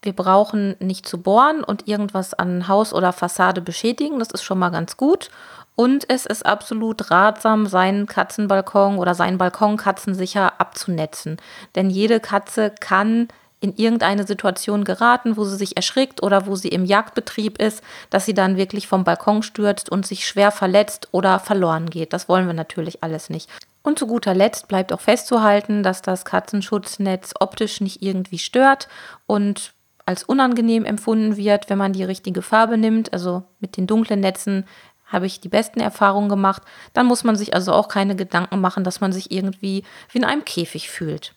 Wir 0.00 0.14
brauchen 0.14 0.76
nicht 0.80 1.06
zu 1.06 1.18
bohren 1.18 1.62
und 1.62 1.86
irgendwas 1.86 2.32
an 2.32 2.68
Haus 2.68 2.94
oder 2.94 3.12
Fassade 3.12 3.60
beschädigen. 3.60 4.18
Das 4.18 4.30
ist 4.30 4.42
schon 4.42 4.58
mal 4.58 4.70
ganz 4.70 4.96
gut. 4.96 5.30
Und 5.76 6.08
es 6.08 6.24
ist 6.24 6.46
absolut 6.46 7.10
ratsam, 7.10 7.66
seinen 7.66 8.06
Katzenbalkon 8.06 8.96
oder 8.98 9.14
seinen 9.14 9.38
Balkon 9.38 9.76
katzensicher 9.76 10.60
abzunetzen. 10.60 11.36
Denn 11.74 11.90
jede 11.90 12.18
Katze 12.18 12.72
kann 12.80 13.28
in 13.60 13.76
irgendeine 13.76 14.26
Situation 14.26 14.84
geraten, 14.84 15.36
wo 15.36 15.44
sie 15.44 15.56
sich 15.56 15.76
erschrickt 15.76 16.22
oder 16.22 16.46
wo 16.46 16.56
sie 16.56 16.68
im 16.68 16.84
Jagdbetrieb 16.84 17.60
ist, 17.60 17.82
dass 18.08 18.24
sie 18.24 18.34
dann 18.34 18.56
wirklich 18.56 18.86
vom 18.88 19.04
Balkon 19.04 19.42
stürzt 19.42 19.90
und 19.90 20.06
sich 20.06 20.26
schwer 20.26 20.52
verletzt 20.52 21.08
oder 21.12 21.40
verloren 21.40 21.90
geht. 21.90 22.12
Das 22.12 22.28
wollen 22.28 22.46
wir 22.46 22.54
natürlich 22.54 23.02
alles 23.02 23.30
nicht. 23.30 23.50
Und 23.88 23.98
zu 23.98 24.06
guter 24.06 24.34
Letzt 24.34 24.68
bleibt 24.68 24.92
auch 24.92 25.00
festzuhalten, 25.00 25.82
dass 25.82 26.02
das 26.02 26.26
Katzenschutznetz 26.26 27.32
optisch 27.40 27.80
nicht 27.80 28.02
irgendwie 28.02 28.36
stört 28.36 28.86
und 29.24 29.72
als 30.04 30.24
unangenehm 30.24 30.84
empfunden 30.84 31.38
wird, 31.38 31.70
wenn 31.70 31.78
man 31.78 31.94
die 31.94 32.04
richtige 32.04 32.42
Farbe 32.42 32.76
nimmt. 32.76 33.14
Also 33.14 33.44
mit 33.60 33.78
den 33.78 33.86
dunklen 33.86 34.20
Netzen 34.20 34.66
habe 35.06 35.24
ich 35.24 35.40
die 35.40 35.48
besten 35.48 35.80
Erfahrungen 35.80 36.28
gemacht. 36.28 36.60
Dann 36.92 37.06
muss 37.06 37.24
man 37.24 37.34
sich 37.34 37.54
also 37.54 37.72
auch 37.72 37.88
keine 37.88 38.14
Gedanken 38.14 38.60
machen, 38.60 38.84
dass 38.84 39.00
man 39.00 39.10
sich 39.10 39.30
irgendwie 39.30 39.84
wie 40.10 40.18
in 40.18 40.24
einem 40.24 40.44
Käfig 40.44 40.90
fühlt. 40.90 41.32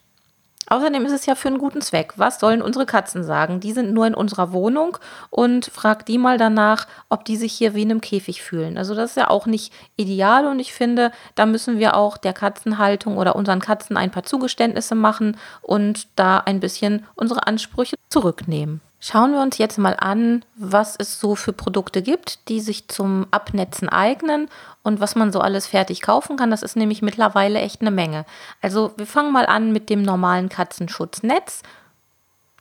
Außerdem 0.68 1.06
ist 1.06 1.12
es 1.12 1.25
ja 1.25 1.36
für 1.36 1.48
einen 1.48 1.58
guten 1.58 1.82
Zweck. 1.82 2.13
Was 2.18 2.39
sollen 2.39 2.62
unsere 2.62 2.86
Katzen 2.86 3.24
sagen? 3.24 3.60
Die 3.60 3.72
sind 3.72 3.94
nur 3.94 4.08
in 4.08 4.13
unserer 4.13 4.53
Wohnung 4.53 4.98
und 5.30 5.65
frag 5.65 6.06
die 6.06 6.18
mal 6.18 6.38
danach, 6.38 6.88
ob 7.10 7.25
die 7.25 7.36
sich 7.36 7.53
hier 7.53 7.74
wie 7.74 7.82
in 7.82 7.91
einem 7.91 8.01
Käfig 8.01 8.41
fühlen. 8.41 8.77
Also 8.77 8.96
das 8.96 9.12
ist 9.12 9.18
ja 9.18 9.30
auch 9.30 9.46
nicht 9.46 9.74
ideal 9.98 10.46
und 10.46 10.60
ich 10.60 10.74
finde, 10.74 11.12
da 11.36 11.46
müssen 11.46 11.80
wir 11.80 11.96
auch 11.96 12.18
der 12.18 12.34
Katzenhaltung 12.34 13.18
oder 13.18 13.36
unseren 13.36 13.60
Katzen 13.60 13.98
ein 13.98 14.12
paar 14.12 14.24
Zugeständnisse 14.24 14.96
machen 14.96 15.38
und 15.62 16.08
da 16.15 16.38
ein 16.38 16.60
bisschen 16.60 17.06
unsere 17.15 17.48
Ansprüche 17.48 17.96
zurücknehmen. 18.10 18.82
Schauen 19.03 19.34
wir 19.34 19.41
uns 19.41 19.58
jetzt 19.58 19.79
mal 19.79 19.96
an, 20.00 20.46
was 20.55 20.96
es 20.96 21.20
so 21.20 21.36
für 21.36 21.53
Produkte 21.53 22.03
gibt, 22.03 22.48
die 22.50 22.60
sich 22.60 22.88
zum 22.88 23.25
Abnetzen 23.31 23.89
eignen 23.89 24.48
und 24.84 25.00
was 25.00 25.15
man 25.15 25.31
so 25.31 25.41
alles 25.41 25.65
fertig 25.65 26.01
kaufen 26.01 26.38
kann. 26.38 26.51
Das 26.51 26.62
ist 26.62 26.75
nämlich 26.75 27.01
mittlerweile 27.01 27.60
echt 27.60 27.81
eine 27.81 27.89
Menge. 27.89 28.25
Also 28.62 28.93
wir 28.98 29.08
fangen 29.08 29.34
mal 29.34 29.48
an 29.48 29.72
mit 29.72 29.89
dem 29.89 30.03
normalen 30.03 30.50
Katzenschutznetz. 30.50 31.63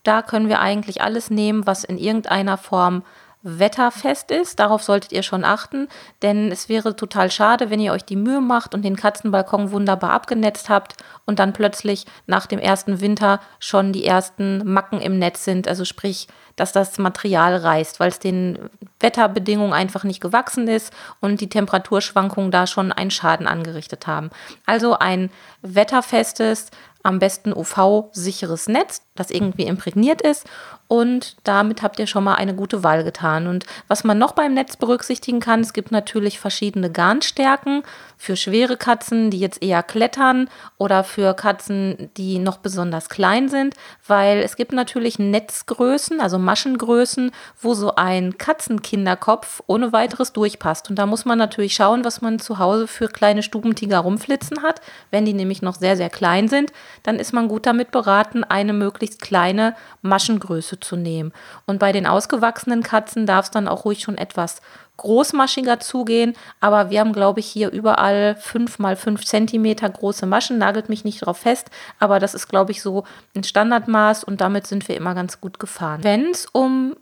Da 0.02 0.22
können 0.22 0.48
wir 0.48 0.60
eigentlich 0.60 1.02
alles 1.02 1.28
nehmen, 1.28 1.66
was 1.66 1.84
in 1.84 1.98
irgendeiner 1.98 2.56
Form 2.56 3.02
wetterfest 3.42 4.30
ist. 4.30 4.58
Darauf 4.60 4.82
solltet 4.82 5.12
ihr 5.12 5.22
schon 5.22 5.44
achten, 5.44 5.88
denn 6.22 6.52
es 6.52 6.68
wäre 6.68 6.94
total 6.96 7.30
schade, 7.30 7.70
wenn 7.70 7.80
ihr 7.80 7.92
euch 7.92 8.04
die 8.04 8.16
Mühe 8.16 8.40
macht 8.40 8.74
und 8.74 8.82
den 8.82 8.96
Katzenbalkon 8.96 9.70
wunderbar 9.70 10.10
abgenetzt 10.10 10.68
habt 10.68 10.96
und 11.24 11.38
dann 11.38 11.52
plötzlich 11.52 12.06
nach 12.26 12.46
dem 12.46 12.58
ersten 12.58 13.00
Winter 13.00 13.40
schon 13.58 13.92
die 13.92 14.04
ersten 14.04 14.70
Macken 14.70 15.00
im 15.00 15.18
Netz 15.18 15.44
sind. 15.44 15.68
Also 15.68 15.84
sprich, 15.84 16.28
dass 16.56 16.72
das 16.72 16.98
Material 16.98 17.56
reißt, 17.56 18.00
weil 18.00 18.10
es 18.10 18.18
den 18.18 18.58
Wetterbedingungen 18.98 19.72
einfach 19.72 20.04
nicht 20.04 20.20
gewachsen 20.20 20.68
ist 20.68 20.92
und 21.20 21.40
die 21.40 21.48
Temperaturschwankungen 21.48 22.50
da 22.50 22.66
schon 22.66 22.92
einen 22.92 23.10
Schaden 23.10 23.46
angerichtet 23.46 24.06
haben. 24.06 24.30
Also 24.66 24.98
ein 24.98 25.30
wetterfestes, 25.62 26.70
am 27.02 27.18
besten 27.18 27.54
UV-sicheres 27.54 28.68
Netz, 28.68 29.02
das 29.20 29.30
irgendwie 29.30 29.64
imprägniert 29.64 30.22
ist 30.22 30.46
und 30.90 31.36
damit 31.44 31.82
habt 31.82 32.00
ihr 32.00 32.08
schon 32.08 32.24
mal 32.24 32.34
eine 32.34 32.52
gute 32.52 32.82
Wahl 32.82 33.04
getan. 33.04 33.46
Und 33.46 33.64
was 33.86 34.02
man 34.02 34.18
noch 34.18 34.32
beim 34.32 34.54
Netz 34.54 34.76
berücksichtigen 34.76 35.38
kann, 35.38 35.60
es 35.60 35.72
gibt 35.72 35.92
natürlich 35.92 36.40
verschiedene 36.40 36.90
Garnstärken 36.90 37.84
für 38.18 38.34
schwere 38.34 38.76
Katzen, 38.76 39.30
die 39.30 39.38
jetzt 39.38 39.62
eher 39.62 39.84
klettern 39.84 40.50
oder 40.78 41.04
für 41.04 41.32
Katzen, 41.34 42.10
die 42.16 42.40
noch 42.40 42.56
besonders 42.56 43.08
klein 43.08 43.48
sind, 43.48 43.76
weil 44.08 44.38
es 44.38 44.56
gibt 44.56 44.72
natürlich 44.72 45.20
Netzgrößen, 45.20 46.20
also 46.20 46.40
Maschengrößen, 46.40 47.30
wo 47.60 47.74
so 47.74 47.94
ein 47.94 48.36
Katzenkinderkopf 48.36 49.62
ohne 49.68 49.92
weiteres 49.92 50.32
durchpasst. 50.32 50.90
Und 50.90 50.98
da 50.98 51.06
muss 51.06 51.24
man 51.24 51.38
natürlich 51.38 51.74
schauen, 51.74 52.04
was 52.04 52.20
man 52.20 52.40
zu 52.40 52.58
Hause 52.58 52.88
für 52.88 53.06
kleine 53.06 53.44
Stubentiger 53.44 54.00
rumflitzen 54.00 54.62
hat. 54.64 54.80
Wenn 55.12 55.24
die 55.24 55.34
nämlich 55.34 55.62
noch 55.62 55.76
sehr, 55.76 55.96
sehr 55.96 56.10
klein 56.10 56.48
sind, 56.48 56.72
dann 57.04 57.20
ist 57.20 57.32
man 57.32 57.46
gut 57.46 57.64
damit 57.64 57.92
beraten, 57.92 58.42
eine 58.42 58.72
möglichst 58.72 59.09
kleine 59.18 59.74
Maschengröße 60.02 60.80
zu 60.80 60.96
nehmen. 60.96 61.32
Und 61.66 61.78
bei 61.78 61.92
den 61.92 62.06
ausgewachsenen 62.06 62.82
Katzen 62.82 63.26
darf 63.26 63.46
es 63.46 63.50
dann 63.50 63.68
auch 63.68 63.84
ruhig 63.84 64.00
schon 64.00 64.18
etwas 64.18 64.60
großmaschiger 65.00 65.80
zugehen, 65.80 66.36
aber 66.60 66.90
wir 66.90 67.00
haben, 67.00 67.14
glaube 67.14 67.40
ich, 67.40 67.46
hier 67.46 67.70
überall 67.70 68.36
5 68.36 68.78
mal 68.78 68.96
5 68.96 69.24
Zentimeter 69.24 69.88
große 69.88 70.26
Maschen, 70.26 70.58
nagelt 70.58 70.90
mich 70.90 71.04
nicht 71.04 71.24
drauf 71.24 71.38
fest, 71.38 71.70
aber 71.98 72.18
das 72.18 72.34
ist, 72.34 72.48
glaube 72.48 72.72
ich, 72.72 72.82
so 72.82 73.04
ein 73.34 73.42
Standardmaß 73.42 74.24
und 74.24 74.42
damit 74.42 74.66
sind 74.66 74.86
wir 74.88 74.96
immer 74.98 75.14
ganz 75.14 75.40
gut 75.40 75.58
gefahren. 75.58 76.04
Wenn 76.04 76.26
es 76.26 76.44
um 76.52 76.96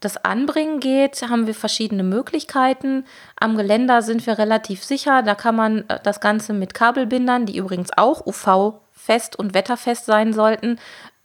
das 0.00 0.16
Anbringen 0.24 0.80
geht, 0.80 1.22
haben 1.28 1.46
wir 1.46 1.54
verschiedene 1.54 2.02
Möglichkeiten. 2.02 3.04
Am 3.38 3.56
Geländer 3.56 4.02
sind 4.02 4.26
wir 4.26 4.38
relativ 4.38 4.84
sicher. 4.84 5.22
Da 5.22 5.34
kann 5.34 5.56
man 5.56 5.88
äh, 5.88 5.98
das 6.02 6.20
Ganze 6.20 6.52
mit 6.52 6.74
Kabelbindern, 6.74 7.46
die 7.46 7.56
übrigens 7.56 7.90
auch 7.96 8.26
UV-fest 8.26 9.36
und 9.36 9.54
wetterfest 9.54 10.06
sein 10.06 10.32
sollten, 10.32 10.78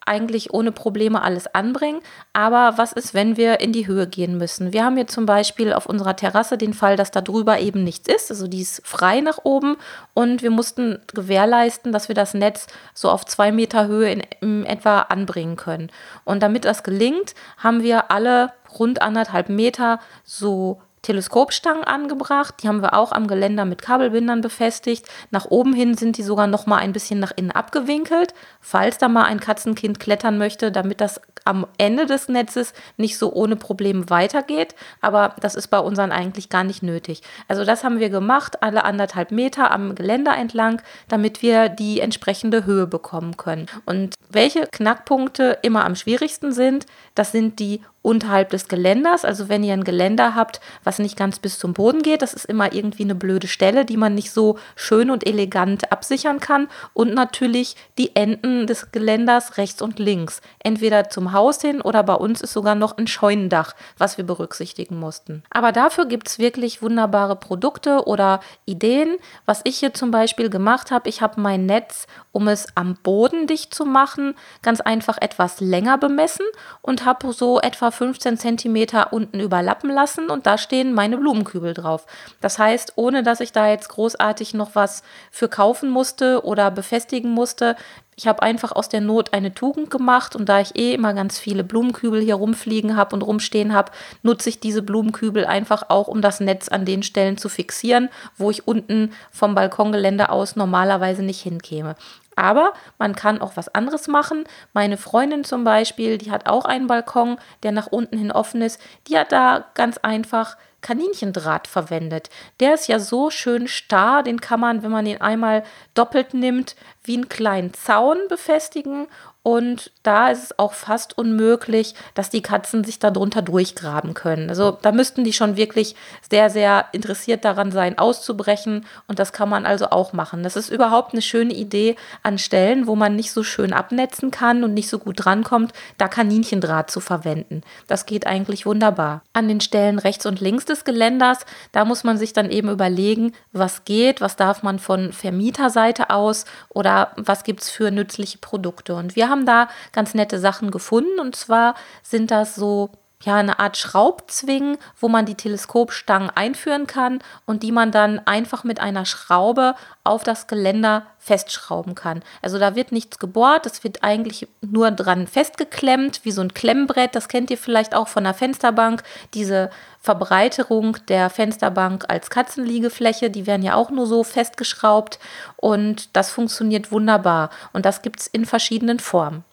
eigentlich 0.05 0.53
ohne 0.53 0.71
Probleme 0.71 1.21
alles 1.21 1.47
anbringen. 1.53 2.01
Aber 2.33 2.77
was 2.77 2.93
ist, 2.93 3.13
wenn 3.13 3.37
wir 3.37 3.59
in 3.59 3.73
die 3.73 3.87
Höhe 3.87 4.07
gehen 4.07 4.37
müssen? 4.37 4.73
Wir 4.73 4.83
haben 4.83 4.95
hier 4.95 5.07
zum 5.07 5.25
Beispiel 5.25 5.73
auf 5.73 5.85
unserer 5.85 6.15
Terrasse 6.15 6.57
den 6.57 6.73
Fall, 6.73 6.95
dass 6.95 7.11
da 7.11 7.21
drüber 7.21 7.59
eben 7.59 7.83
nichts 7.83 8.07
ist. 8.07 8.29
Also 8.29 8.47
die 8.47 8.61
ist 8.61 8.81
frei 8.85 9.21
nach 9.21 9.39
oben 9.43 9.77
und 10.13 10.41
wir 10.41 10.51
mussten 10.51 10.99
gewährleisten, 11.13 11.91
dass 11.91 12.07
wir 12.07 12.15
das 12.15 12.33
Netz 12.33 12.67
so 12.93 13.09
auf 13.09 13.25
zwei 13.25 13.51
Meter 13.51 13.87
Höhe 13.87 14.11
in, 14.11 14.23
in 14.41 14.65
etwa 14.65 15.01
anbringen 15.01 15.55
können. 15.55 15.91
Und 16.23 16.43
damit 16.43 16.65
das 16.65 16.83
gelingt, 16.83 17.33
haben 17.57 17.81
wir 17.81 18.11
alle 18.11 18.51
rund 18.77 19.01
anderthalb 19.01 19.49
Meter 19.49 19.99
so 20.23 20.81
Teleskopstangen 21.05 21.83
angebracht. 21.83 22.55
Die 22.63 22.67
haben 22.67 22.81
wir 22.81 22.95
auch 22.95 23.11
am 23.11 23.27
Geländer 23.27 23.63
mit 23.63 23.81
Kabelbindern 23.81 24.41
befestigt. 24.41 25.07
Nach 25.29 25.45
oben 25.45 25.73
hin 25.73 25.95
sind 25.95 26.17
die 26.17 26.23
sogar 26.23 26.47
noch 26.47 26.65
mal 26.65 26.77
ein 26.77 26.93
bisschen 26.93 27.19
nach 27.19 27.31
innen 27.35 27.51
abgewinkelt, 27.51 28.33
falls 28.59 28.97
da 28.97 29.07
mal 29.07 29.25
ein 29.25 29.39
Katzenkind 29.39 29.99
klettern 29.99 30.39
möchte, 30.39 30.71
damit 30.71 31.01
das 31.01 31.21
am 31.45 31.67
Ende 31.77 32.05
des 32.07 32.27
Netzes 32.27 32.73
nicht 32.97 33.17
so 33.17 33.31
ohne 33.31 33.55
Probleme 33.55 34.09
weitergeht. 34.09 34.75
Aber 34.99 35.35
das 35.39 35.55
ist 35.55 35.67
bei 35.67 35.79
unseren 35.79 36.11
eigentlich 36.11 36.49
gar 36.49 36.63
nicht 36.63 36.83
nötig. 36.83 37.21
Also 37.47 37.63
das 37.63 37.83
haben 37.83 37.99
wir 37.99 38.09
gemacht, 38.09 38.61
alle 38.63 38.83
anderthalb 38.83 39.31
Meter 39.31 39.71
am 39.71 39.95
Geländer 39.95 40.35
entlang, 40.35 40.81
damit 41.07 41.41
wir 41.41 41.69
die 41.69 41.99
entsprechende 42.01 42.65
Höhe 42.65 42.87
bekommen 42.87 43.37
können. 43.37 43.67
Und 43.85 44.15
welche 44.29 44.67
Knackpunkte 44.67 45.59
immer 45.61 45.85
am 45.85 45.95
schwierigsten 45.95 46.51
sind, 46.51 46.85
das 47.13 47.31
sind 47.31 47.59
die 47.59 47.81
unterhalb 48.05 48.51
des 48.51 48.67
Geländers. 48.67 49.25
Also 49.25 49.49
wenn 49.49 49.63
ihr 49.63 49.73
ein 49.73 49.83
Geländer 49.83 50.35
habt, 50.35 50.61
was 50.83 50.99
nicht 50.99 51.17
ganz 51.17 51.39
bis 51.39 51.57
zum 51.57 51.73
Boden 51.73 52.03
geht, 52.03 52.21
das 52.21 52.35
ist 52.35 52.45
immer 52.45 52.71
irgendwie 52.71 53.03
eine 53.03 53.15
blöde 53.15 53.47
Stelle, 53.47 53.83
die 53.83 53.97
man 53.97 54.13
nicht 54.13 54.31
so 54.31 54.59
schön 54.75 55.09
und 55.09 55.25
elegant 55.25 55.91
absichern 55.91 56.39
kann. 56.39 56.67
Und 56.93 57.15
natürlich 57.15 57.75
die 57.97 58.15
Enden 58.15 58.67
des 58.67 58.91
Geländers 58.91 59.57
rechts 59.57 59.81
und 59.81 59.97
links. 59.97 60.41
Entweder 60.59 61.09
zum 61.09 61.31
Haus 61.35 61.61
hin 61.61 61.81
oder 61.81 62.01
bei 62.01 62.15
uns 62.15 62.41
ist 62.41 62.53
sogar 62.53 62.73
noch 62.73 62.97
ein 62.97 63.05
Scheunendach, 63.05 63.75
was 63.99 64.17
wir 64.17 64.25
berücksichtigen 64.25 64.99
mussten. 64.99 65.43
Aber 65.51 65.71
dafür 65.71 66.05
gibt 66.05 66.27
es 66.27 66.39
wirklich 66.39 66.81
wunderbare 66.81 67.35
Produkte 67.35 68.07
oder 68.07 68.39
Ideen. 68.65 69.17
Was 69.45 69.61
ich 69.65 69.77
hier 69.77 69.93
zum 69.93 70.09
Beispiel 70.09 70.49
gemacht 70.49 70.89
habe, 70.89 71.07
ich 71.07 71.21
habe 71.21 71.39
mein 71.39 71.67
Netz, 71.67 72.07
um 72.31 72.47
es 72.47 72.67
am 72.73 72.95
Boden 73.03 73.45
dicht 73.45 73.75
zu 73.75 73.85
machen, 73.85 74.33
ganz 74.63 74.81
einfach 74.81 75.17
etwas 75.21 75.59
länger 75.59 75.99
bemessen 75.99 76.45
und 76.81 77.05
habe 77.05 77.31
so 77.33 77.59
etwa 77.59 77.91
15 77.91 78.37
cm 78.37 78.87
unten 79.11 79.39
überlappen 79.39 79.91
lassen 79.91 80.29
und 80.29 80.47
da 80.47 80.57
stehen 80.57 80.93
meine 80.93 81.17
Blumenkübel 81.17 81.73
drauf. 81.73 82.05
Das 82.41 82.57
heißt, 82.57 82.93
ohne 82.95 83.21
dass 83.21 83.41
ich 83.41 83.51
da 83.51 83.67
jetzt 83.69 83.89
großartig 83.89 84.53
noch 84.53 84.71
was 84.73 85.03
für 85.31 85.49
kaufen 85.49 85.89
musste 85.89 86.43
oder 86.43 86.71
befestigen 86.71 87.31
musste, 87.31 87.75
ich 88.17 88.27
habe 88.27 88.41
einfach 88.41 88.71
aus 88.71 88.87
der 88.87 89.01
Not 89.01 89.33
eine 89.33 89.53
Tugend 89.53 89.89
gemacht 89.89 90.35
und 90.35 90.47
da 90.47 90.61
ich 90.61 90.77
eh 90.77 90.93
immer 90.93 91.13
ganz 91.13 91.37
viele 91.37 91.63
Blumenkübel 91.63 92.21
hier 92.21 92.35
rumfliegen 92.35 92.95
habe 92.95 93.15
und 93.15 93.21
rumstehen 93.21 93.73
habe, 93.73 93.91
nutze 94.23 94.49
ich 94.49 94.59
diese 94.59 94.81
Blumenkübel 94.81 95.45
einfach 95.45 95.89
auch, 95.89 96.07
um 96.07 96.21
das 96.21 96.39
Netz 96.39 96.69
an 96.69 96.85
den 96.85 97.03
Stellen 97.03 97.37
zu 97.37 97.49
fixieren, 97.49 98.09
wo 98.37 98.49
ich 98.49 98.67
unten 98.67 99.11
vom 99.31 99.53
Balkongelände 99.53 100.29
aus 100.29 100.55
normalerweise 100.55 101.23
nicht 101.23 101.41
hinkäme. 101.41 101.95
Aber 102.37 102.73
man 102.97 103.15
kann 103.15 103.41
auch 103.41 103.55
was 103.55 103.73
anderes 103.73 104.07
machen. 104.07 104.43
Meine 104.73 104.97
Freundin 104.97 105.43
zum 105.43 105.63
Beispiel, 105.63 106.17
die 106.17 106.31
hat 106.31 106.47
auch 106.47 106.65
einen 106.65 106.87
Balkon, 106.87 107.37
der 107.63 107.71
nach 107.71 107.87
unten 107.87 108.17
hin 108.17 108.31
offen 108.31 108.61
ist. 108.61 108.79
Die 109.07 109.17
hat 109.17 109.31
da 109.31 109.65
ganz 109.73 109.97
einfach 109.99 110.57
Kaninchendraht 110.85 111.67
verwendet. 111.67 112.29
Der 112.59 112.75
ist 112.75 112.87
ja 112.87 112.99
so 112.99 113.31
schön 113.31 113.67
starr, 113.67 114.21
den 114.21 114.39
kann 114.39 114.59
man, 114.59 114.83
wenn 114.83 114.91
man 114.91 115.05
den 115.05 115.19
einmal 115.19 115.63
doppelt 115.95 116.35
nimmt, 116.35 116.75
wie 117.03 117.15
einen 117.15 117.27
kleinen 117.27 117.73
Zaun 117.73 118.19
befestigen 118.29 119.07
und 119.45 119.91
da 120.01 120.29
ist 120.29 120.43
es 120.43 120.57
auch 120.57 120.73
fast 120.73 121.19
unmöglich, 121.19 121.93
dass 122.15 122.31
die 122.31 122.41
Katzen 122.41 122.83
sich 122.83 122.97
darunter 122.97 123.43
durchgraben 123.43 124.15
können. 124.15 124.49
Also 124.49 124.75
da 124.81 124.91
müssten 124.91 125.23
die 125.23 125.33
schon 125.33 125.55
wirklich 125.55 125.95
sehr, 126.27 126.49
sehr 126.49 126.87
interessiert 126.93 127.45
daran 127.45 127.71
sein, 127.71 127.99
auszubrechen. 127.99 128.87
Und 129.07 129.19
das 129.19 129.33
kann 129.33 129.47
man 129.47 129.67
also 129.67 129.91
auch 129.91 130.13
machen. 130.13 130.41
Das 130.41 130.55
ist 130.55 130.71
überhaupt 130.71 131.13
eine 131.13 131.21
schöne 131.21 131.53
Idee 131.53 131.95
an 132.23 132.39
Stellen, 132.39 132.87
wo 132.87 132.95
man 132.95 133.15
nicht 133.15 133.31
so 133.31 133.43
schön 133.43 133.71
abnetzen 133.71 134.31
kann 134.31 134.63
und 134.63 134.73
nicht 134.73 134.89
so 134.89 134.97
gut 134.97 135.23
drankommt, 135.23 135.73
da 135.99 136.07
Kaninchendraht 136.07 136.89
zu 136.89 136.99
verwenden. 136.99 137.61
Das 137.85 138.07
geht 138.07 138.25
eigentlich 138.25 138.65
wunderbar. 138.65 139.21
An 139.33 139.47
den 139.47 139.61
Stellen 139.61 139.99
rechts 139.99 140.25
und 140.25 140.41
links 140.41 140.65
des 140.65 140.85
Geländers, 140.85 141.45
da 141.71 141.85
muss 141.85 142.03
man 142.03 142.17
sich 142.17 142.33
dann 142.33 142.49
eben 142.49 142.71
überlegen, 142.71 143.33
was 143.51 143.85
geht, 143.85 144.21
was 144.21 144.37
darf 144.37 144.63
man 144.63 144.79
von 144.79 145.13
Vermieterseite 145.13 146.09
aus 146.09 146.45
oder 146.69 147.11
was 147.15 147.43
gibt 147.43 147.61
es 147.61 147.69
für 147.69 147.91
nützliche 147.91 148.39
Produkte. 148.39 148.95
Und 148.95 149.15
wir 149.15 149.29
haben 149.29 149.34
haben 149.35 149.45
da 149.45 149.67
ganz 149.91 150.13
nette 150.13 150.39
Sachen 150.39 150.71
gefunden. 150.71 151.19
Und 151.19 151.35
zwar 151.35 151.75
sind 152.01 152.31
das 152.31 152.55
so 152.55 152.89
ja, 153.25 153.35
eine 153.35 153.59
Art 153.59 153.75
Schraubzwingen, 153.75 154.77
wo 154.99 155.09
man 155.09 155.25
die 155.25 155.35
Teleskopstangen 155.35 156.29
einführen 156.29 156.87
kann 156.87 157.19
und 157.45 157.63
die 157.63 157.71
man 157.71 157.91
dann 157.91 158.19
einfach 158.25 158.63
mit 158.63 158.79
einer 158.79 159.05
Schraube 159.05 159.75
auf 160.03 160.23
das 160.23 160.47
Geländer 160.47 161.07
festschrauben 161.17 161.95
kann. 161.95 162.21
Also 162.43 162.59
da 162.59 162.75
wird 162.75 162.91
nichts 162.91 163.17
gebohrt, 163.17 163.65
es 163.65 163.83
wird 163.83 164.03
eigentlich 164.03 164.47
nur 164.61 164.91
dran 164.91 165.25
festgeklemmt, 165.25 166.21
wie 166.23 166.31
so 166.31 166.41
ein 166.41 166.53
Klemmbrett. 166.53 167.15
Das 167.15 167.27
kennt 167.27 167.49
ihr 167.49 167.57
vielleicht 167.57 167.95
auch 167.95 168.07
von 168.07 168.23
der 168.23 168.35
Fensterbank. 168.35 169.01
Diese 169.33 169.71
Verbreiterung 169.99 170.97
der 171.07 171.31
Fensterbank 171.31 172.05
als 172.07 172.29
Katzenliegefläche, 172.29 173.31
die 173.31 173.47
werden 173.47 173.63
ja 173.63 173.73
auch 173.73 173.89
nur 173.89 174.05
so 174.05 174.23
festgeschraubt 174.23 175.17
und 175.55 176.15
das 176.15 176.29
funktioniert 176.29 176.91
wunderbar. 176.91 177.49
Und 177.73 177.85
das 177.85 178.03
gibt 178.03 178.19
es 178.19 178.27
in 178.27 178.45
verschiedenen 178.45 178.99
Formen. 178.99 179.43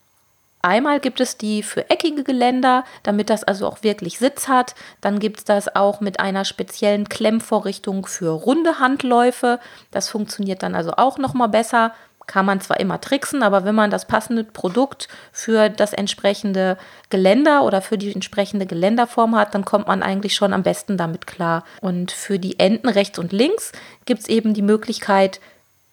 Einmal 0.65 1.01
gibt 1.01 1.21
es 1.21 1.37
die 1.37 1.65
für 1.65 1.91
eckige 1.91 2.23
Geländer, 2.23 2.85
damit 3.03 3.31
das 3.31 3.43
also 3.43 3.67
auch 3.67 3.83
wirklich 3.83 4.21
Sitz 4.21 4.47
hat. 4.47 4.77
Dann 5.01 5.19
gibt 5.19 5.39
es 5.39 5.45
das 5.45 5.75
auch 5.75 6.01
mit 6.01 6.21
einer 6.21 6.45
speziellen 6.45 7.09
Klemmvorrichtung 7.09 8.07
für 8.07 8.31
runde 8.31 8.79
Handläufe. 8.79 9.59
Das 9.91 10.09
funktioniert 10.09 10.63
dann 10.63 10.77
also 10.77 10.93
auch 10.97 11.19
noch 11.19 11.35
mal 11.35 11.49
besser. 11.49 11.93
Kann 12.29 12.47
man 12.47 12.61
zwar 12.61 12.79
immer 12.79 13.01
tricksen, 13.01 13.43
aber 13.43 13.65
wenn 13.65 13.75
man 13.75 13.91
das 13.91 14.07
passende 14.07 14.45
Produkt 14.45 15.09
für 15.33 15.69
das 15.69 15.93
entsprechende 15.93 16.79
Geländer 17.11 17.65
oder 17.65 17.83
für 17.83 17.99
die 17.99 18.13
entsprechende 18.15 18.65
Geländerform 18.65 19.35
hat, 19.35 19.57
dann 19.57 19.65
kommt 19.65 19.89
man 19.89 20.05
eigentlich 20.05 20.37
schon 20.37 20.53
am 20.53 20.63
besten 20.63 20.97
damit 20.97 21.27
klar. 21.27 21.65
Und 21.81 22.13
für 22.13 22.39
die 22.39 22.61
Enden 22.61 22.89
rechts 22.89 23.19
und 23.19 23.33
links 23.33 23.73
gibt 24.05 24.21
es 24.21 24.29
eben 24.29 24.55
die 24.55 24.63
Möglichkeit, 24.63 25.41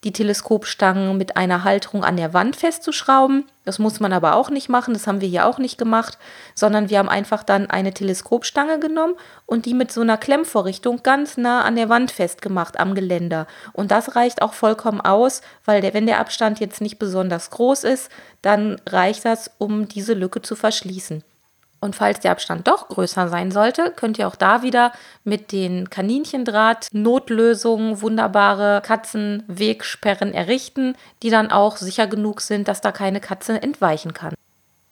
die 0.03 0.13
Teleskopstangen 0.13 1.17
mit 1.17 1.35
einer 1.35 1.63
Halterung 1.65 2.05
an 2.05 2.15
der 2.15 2.33
Wand 2.33 2.55
festzuschrauben. 2.55 3.45
Das 3.65 3.79
muss 3.79 3.99
man 3.99 4.13
aber 4.13 4.35
auch 4.35 4.49
nicht 4.49 4.69
machen, 4.69 4.93
das 4.93 5.07
haben 5.07 5.19
wir 5.19 5.27
hier 5.27 5.45
auch 5.45 5.57
nicht 5.57 5.77
gemacht, 5.77 6.17
sondern 6.55 6.89
wir 6.89 6.99
haben 6.99 7.09
einfach 7.09 7.43
dann 7.43 7.69
eine 7.69 7.93
Teleskopstange 7.93 8.79
genommen 8.79 9.15
und 9.45 9.65
die 9.65 9.73
mit 9.73 9.91
so 9.91 10.01
einer 10.01 10.17
Klemmvorrichtung 10.17 11.03
ganz 11.03 11.35
nah 11.35 11.63
an 11.63 11.75
der 11.75 11.89
Wand 11.89 12.11
festgemacht 12.11 12.79
am 12.79 12.95
Geländer. 12.95 13.45
Und 13.73 13.91
das 13.91 14.15
reicht 14.15 14.41
auch 14.41 14.53
vollkommen 14.53 15.01
aus, 15.01 15.41
weil 15.65 15.81
der, 15.81 15.93
wenn 15.93 16.05
der 16.05 16.19
Abstand 16.19 16.59
jetzt 16.59 16.79
nicht 16.79 16.97
besonders 16.97 17.49
groß 17.49 17.83
ist, 17.83 18.09
dann 18.41 18.81
reicht 18.87 19.25
das, 19.25 19.51
um 19.57 19.87
diese 19.89 20.13
Lücke 20.13 20.41
zu 20.41 20.55
verschließen. 20.55 21.23
Und 21.81 21.95
falls 21.95 22.19
der 22.19 22.31
Abstand 22.31 22.67
doch 22.67 22.89
größer 22.89 23.29
sein 23.29 23.51
sollte, 23.51 23.93
könnt 23.95 24.19
ihr 24.19 24.27
auch 24.27 24.35
da 24.35 24.63
wieder 24.63 24.91
mit 25.23 25.53
den 25.53 25.89
Kaninchendraht-Notlösungen 25.89 28.01
wunderbare 28.01 28.81
Katzenwegsperren 28.85 30.33
errichten, 30.33 30.97
die 31.23 31.29
dann 31.29 31.51
auch 31.51 31.77
sicher 31.77 32.07
genug 32.07 32.41
sind, 32.41 32.67
dass 32.67 32.81
da 32.81 32.91
keine 32.91 33.21
Katze 33.21 33.61
entweichen 33.61 34.13
kann. 34.13 34.33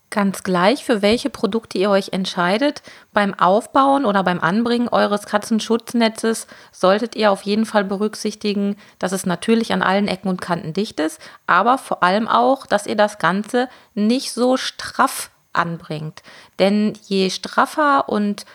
Ganz 0.10 0.43
gleich, 0.43 0.86
für 0.86 1.02
welche 1.02 1.30
Produkte 1.30 1.78
ihr 1.78 1.89
euch 1.89 2.13
entscheidet, 2.13 2.82
beim 3.12 3.34
Aufbauen 3.34 4.06
oder 4.06 4.23
beim 4.23 4.39
Anbringen 4.39 4.88
eures 4.88 5.26
Katzenschutznetzes 5.26 6.47
solltet 6.71 7.17
ihr 7.17 7.30
auf 7.30 7.41
jeden 7.41 7.65
Fall 7.65 7.84
berücksichtigen, 7.84 8.78
dass 9.00 9.12
es 9.12 9.26
natürlich 9.26 9.73
an 9.73 9.82
allen 9.82 10.08
Ecken 10.08 10.30
und 10.30 10.39
Kanten 10.39 10.71
dicht 10.71 11.02
ist, 11.02 11.19
aber 11.45 11.78
vor 11.78 12.04
allem 12.04 12.30
auch, 12.30 12.65
dass 12.65 12.88
ihr 12.88 12.95
das 12.95 13.19
Ganze 13.19 13.67
nicht 13.95 14.32
so 14.32 14.56
straff 14.56 15.30
anbringt. 15.53 16.23
Denn 16.60 16.93
je 17.07 17.29
straffer 17.29 18.10
und 18.10 18.45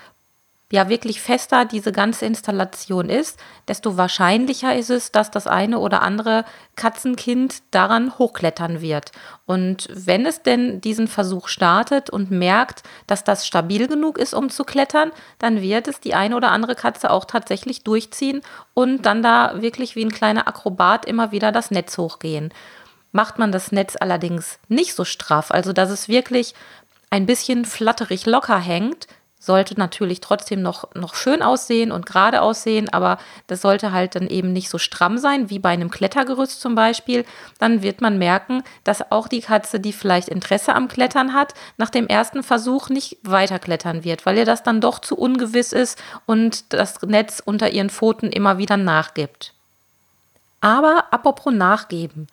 ja 0.72 0.88
wirklich 0.88 1.20
fester 1.20 1.66
diese 1.66 1.92
ganze 1.92 2.24
Installation 2.24 3.10
ist, 3.10 3.38
desto 3.68 3.98
wahrscheinlicher 3.98 4.74
ist 4.74 4.88
es, 4.88 5.12
dass 5.12 5.30
das 5.30 5.46
eine 5.46 5.78
oder 5.78 6.00
andere 6.00 6.46
Katzenkind 6.76 7.62
daran 7.72 8.18
hochklettern 8.18 8.80
wird. 8.80 9.12
Und 9.44 9.86
wenn 9.92 10.24
es 10.24 10.42
denn 10.42 10.80
diesen 10.80 11.08
Versuch 11.08 11.48
startet 11.48 12.08
und 12.08 12.30
merkt, 12.30 12.84
dass 13.06 13.22
das 13.22 13.46
stabil 13.46 13.86
genug 13.86 14.16
ist, 14.16 14.32
um 14.32 14.48
zu 14.48 14.64
klettern, 14.64 15.12
dann 15.38 15.60
wird 15.60 15.88
es 15.88 16.00
die 16.00 16.14
eine 16.14 16.36
oder 16.36 16.50
andere 16.50 16.74
Katze 16.74 17.10
auch 17.10 17.26
tatsächlich 17.26 17.84
durchziehen 17.84 18.40
und 18.72 19.04
dann 19.04 19.22
da 19.22 19.60
wirklich 19.60 19.94
wie 19.94 20.04
ein 20.04 20.12
kleiner 20.12 20.48
Akrobat 20.48 21.04
immer 21.04 21.32
wieder 21.32 21.52
das 21.52 21.70
Netz 21.70 21.98
hochgehen. 21.98 22.52
Macht 23.14 23.38
man 23.38 23.52
das 23.52 23.72
Netz 23.72 23.94
allerdings 24.00 24.58
nicht 24.68 24.94
so 24.94 25.04
straff, 25.04 25.50
also 25.50 25.74
dass 25.74 25.90
es 25.90 26.08
wirklich 26.08 26.54
ein 27.12 27.26
bisschen 27.26 27.66
flatterig 27.66 28.24
locker 28.24 28.58
hängt, 28.58 29.06
sollte 29.38 29.78
natürlich 29.78 30.20
trotzdem 30.20 30.62
noch, 30.62 30.94
noch 30.94 31.14
schön 31.14 31.42
aussehen 31.42 31.92
und 31.92 32.06
gerade 32.06 32.40
aussehen, 32.40 32.88
aber 32.88 33.18
das 33.48 33.60
sollte 33.60 33.92
halt 33.92 34.14
dann 34.14 34.28
eben 34.28 34.54
nicht 34.54 34.70
so 34.70 34.78
stramm 34.78 35.18
sein 35.18 35.50
wie 35.50 35.58
bei 35.58 35.68
einem 35.68 35.90
Klettergerüst 35.90 36.58
zum 36.60 36.74
Beispiel. 36.74 37.26
Dann 37.58 37.82
wird 37.82 38.00
man 38.00 38.16
merken, 38.16 38.62
dass 38.84 39.12
auch 39.12 39.28
die 39.28 39.42
Katze, 39.42 39.78
die 39.78 39.92
vielleicht 39.92 40.30
Interesse 40.30 40.74
am 40.74 40.88
Klettern 40.88 41.34
hat, 41.34 41.52
nach 41.76 41.90
dem 41.90 42.06
ersten 42.06 42.42
Versuch 42.42 42.88
nicht 42.88 43.18
weiter 43.22 43.58
klettern 43.58 44.04
wird, 44.04 44.24
weil 44.24 44.38
ihr 44.38 44.46
das 44.46 44.62
dann 44.62 44.80
doch 44.80 44.98
zu 44.98 45.14
ungewiss 45.18 45.74
ist 45.74 46.02
und 46.24 46.72
das 46.72 47.02
Netz 47.02 47.42
unter 47.44 47.68
ihren 47.68 47.90
Pfoten 47.90 48.30
immer 48.30 48.56
wieder 48.56 48.78
nachgibt. 48.78 49.52
Aber 50.62 51.06
apropos 51.10 51.52
nachgeben. 51.52 52.26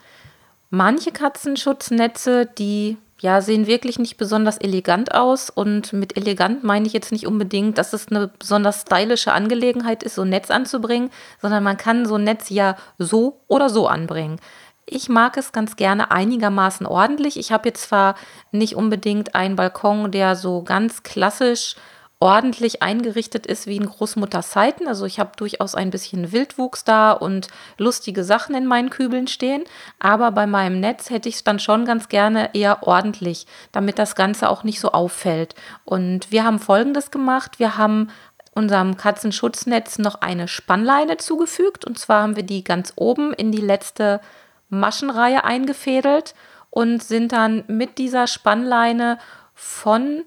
Manche 0.70 1.12
Katzenschutznetze, 1.12 2.46
die 2.46 2.98
ja, 3.22 3.42
sehen 3.42 3.68
wirklich 3.68 4.00
nicht 4.00 4.18
besonders 4.18 4.58
elegant 4.58 5.14
aus. 5.14 5.50
Und 5.50 5.94
mit 5.94 6.16
elegant 6.18 6.64
meine 6.64 6.88
ich 6.88 6.94
jetzt 6.94 7.12
nicht 7.12 7.28
unbedingt, 7.28 7.78
dass 7.78 7.94
es 7.94 8.08
eine 8.08 8.28
besonders 8.28 8.82
stylische 8.82 9.34
Angelegenheit 9.34 10.04
ist, 10.04 10.16
so 10.16 10.22
ein 10.22 10.30
Netz 10.30 10.50
anzubringen, 10.50 11.10
sondern 11.42 11.64
man 11.64 11.78
kann 11.78 12.06
so 12.06 12.16
ein 12.16 12.24
Netz 12.24 12.50
ja 12.50 12.76
so 12.98 13.42
oder 13.48 13.70
so 13.70 13.88
anbringen. 13.88 14.40
Ich 14.86 15.08
mag 15.10 15.38
es 15.38 15.52
ganz 15.52 15.76
gerne 15.76 16.12
einigermaßen 16.12 16.88
ordentlich. 16.88 17.38
Ich 17.38 17.52
habe 17.52 17.70
jetzt 17.70 17.84
zwar 17.84 18.16
nicht 18.52 18.76
unbedingt 18.76 19.36
einen 19.36 19.56
Balkon, 19.56 20.12
der 20.12 20.36
so 20.36 20.64
ganz 20.64 21.04
klassisch 21.04 21.76
ordentlich 22.22 22.82
eingerichtet 22.82 23.46
ist 23.46 23.66
wie 23.66 23.78
in 23.78 23.86
Großmutters 23.86 24.50
Zeiten. 24.50 24.88
Also 24.88 25.06
ich 25.06 25.20
habe 25.20 25.32
durchaus 25.38 25.74
ein 25.74 25.90
bisschen 25.90 26.34
Wildwuchs 26.34 26.84
da 26.84 27.14
und 27.14 27.48
lustige 27.78 28.26
Sachen 28.26 28.56
in 28.56 28.66
meinen 28.66 28.90
Kübeln 28.90 29.28
stehen. 29.28 29.64
Aber 30.00 30.32
bei 30.32 30.46
meinem 30.46 30.82
Netz 30.82 31.10
hätte 31.10 31.30
ich 31.30 31.36
es 31.36 31.44
dann 31.46 31.60
schon 31.60 31.86
ganz 31.86 32.10
gerne 32.10 32.50
eher 32.54 32.84
ordentlich, 32.84 33.48
damit 33.72 34.00
das 34.00 34.16
Ganze 34.16 34.50
auch 34.50 34.64
nicht 34.64 34.82
so 34.82 34.92
auffällt. 34.92 35.56
Und 35.86 36.30
wir 36.30 36.44
haben 36.44 36.60
Folgendes 36.60 37.10
gemacht. 37.10 37.58
Wir 37.58 37.78
haben 37.78 38.10
unserem 38.54 38.98
Katzenschutznetz 38.98 39.98
noch 39.98 40.16
eine 40.16 40.50
Spannleine 40.50 41.16
zugefügt. 41.16 41.86
Und 41.86 41.98
zwar 41.98 42.24
haben 42.24 42.36
wir 42.36 42.44
die 42.44 42.66
ganz 42.66 42.92
oben 42.98 43.34
in 43.34 43.54
die 43.54 43.62
letzte 43.62 44.20
Maschenreihe 44.68 45.46
eingefädelt 45.46 46.36
und 46.70 47.02
sind 47.02 47.32
dann 47.32 47.64
mit 47.68 47.98
dieser 47.98 48.28
Spannleine 48.28 49.20
von 49.54 50.24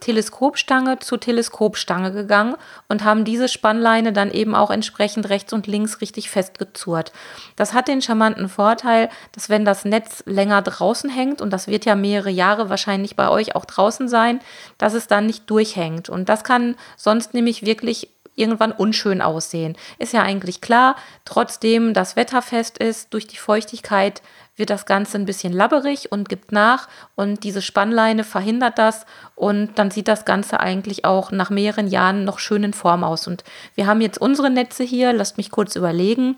Teleskopstange 0.00 1.00
zu 1.00 1.16
Teleskopstange 1.16 2.12
gegangen 2.12 2.54
und 2.88 3.04
haben 3.04 3.24
diese 3.24 3.48
Spannleine 3.48 4.12
dann 4.12 4.30
eben 4.30 4.54
auch 4.54 4.70
entsprechend 4.70 5.28
rechts 5.28 5.52
und 5.52 5.66
links 5.66 6.00
richtig 6.00 6.30
festgezurrt. 6.30 7.12
Das 7.56 7.72
hat 7.72 7.88
den 7.88 8.00
charmanten 8.00 8.48
Vorteil, 8.48 9.08
dass 9.32 9.48
wenn 9.48 9.64
das 9.64 9.84
Netz 9.84 10.22
länger 10.26 10.62
draußen 10.62 11.10
hängt, 11.10 11.40
und 11.40 11.52
das 11.52 11.66
wird 11.66 11.84
ja 11.84 11.96
mehrere 11.96 12.30
Jahre 12.30 12.70
wahrscheinlich 12.70 13.16
bei 13.16 13.28
euch 13.28 13.56
auch 13.56 13.64
draußen 13.64 14.08
sein, 14.08 14.40
dass 14.78 14.94
es 14.94 15.08
dann 15.08 15.26
nicht 15.26 15.50
durchhängt. 15.50 16.08
Und 16.08 16.28
das 16.28 16.44
kann 16.44 16.76
sonst 16.96 17.34
nämlich 17.34 17.66
wirklich 17.66 18.10
irgendwann 18.38 18.72
unschön 18.72 19.20
aussehen. 19.20 19.76
Ist 19.98 20.12
ja 20.12 20.22
eigentlich 20.22 20.60
klar, 20.60 20.96
trotzdem 21.24 21.94
das 21.94 22.16
Wetter 22.16 22.42
fest 22.42 22.78
ist, 22.78 23.12
durch 23.12 23.26
die 23.26 23.36
Feuchtigkeit 23.36 24.22
wird 24.56 24.70
das 24.70 24.86
Ganze 24.86 25.16
ein 25.16 25.24
bisschen 25.24 25.52
labberig 25.52 26.10
und 26.10 26.28
gibt 26.28 26.52
nach 26.52 26.88
und 27.14 27.44
diese 27.44 27.62
Spannleine 27.62 28.24
verhindert 28.24 28.78
das 28.78 29.06
und 29.36 29.78
dann 29.78 29.90
sieht 29.90 30.08
das 30.08 30.24
Ganze 30.24 30.60
eigentlich 30.60 31.04
auch 31.04 31.30
nach 31.30 31.50
mehreren 31.50 31.86
Jahren 31.86 32.24
noch 32.24 32.38
schön 32.38 32.64
in 32.64 32.72
Form 32.72 33.04
aus. 33.04 33.26
Und 33.26 33.44
wir 33.76 33.86
haben 33.86 34.00
jetzt 34.00 34.20
unsere 34.20 34.50
Netze 34.50 34.82
hier, 34.82 35.12
lasst 35.12 35.36
mich 35.36 35.50
kurz 35.50 35.76
überlegen. 35.76 36.36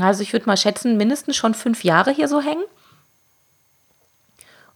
Also 0.00 0.22
ich 0.22 0.32
würde 0.32 0.46
mal 0.46 0.56
schätzen, 0.56 0.96
mindestens 0.96 1.36
schon 1.36 1.54
fünf 1.54 1.84
Jahre 1.84 2.12
hier 2.12 2.28
so 2.28 2.40
hängen. 2.40 2.64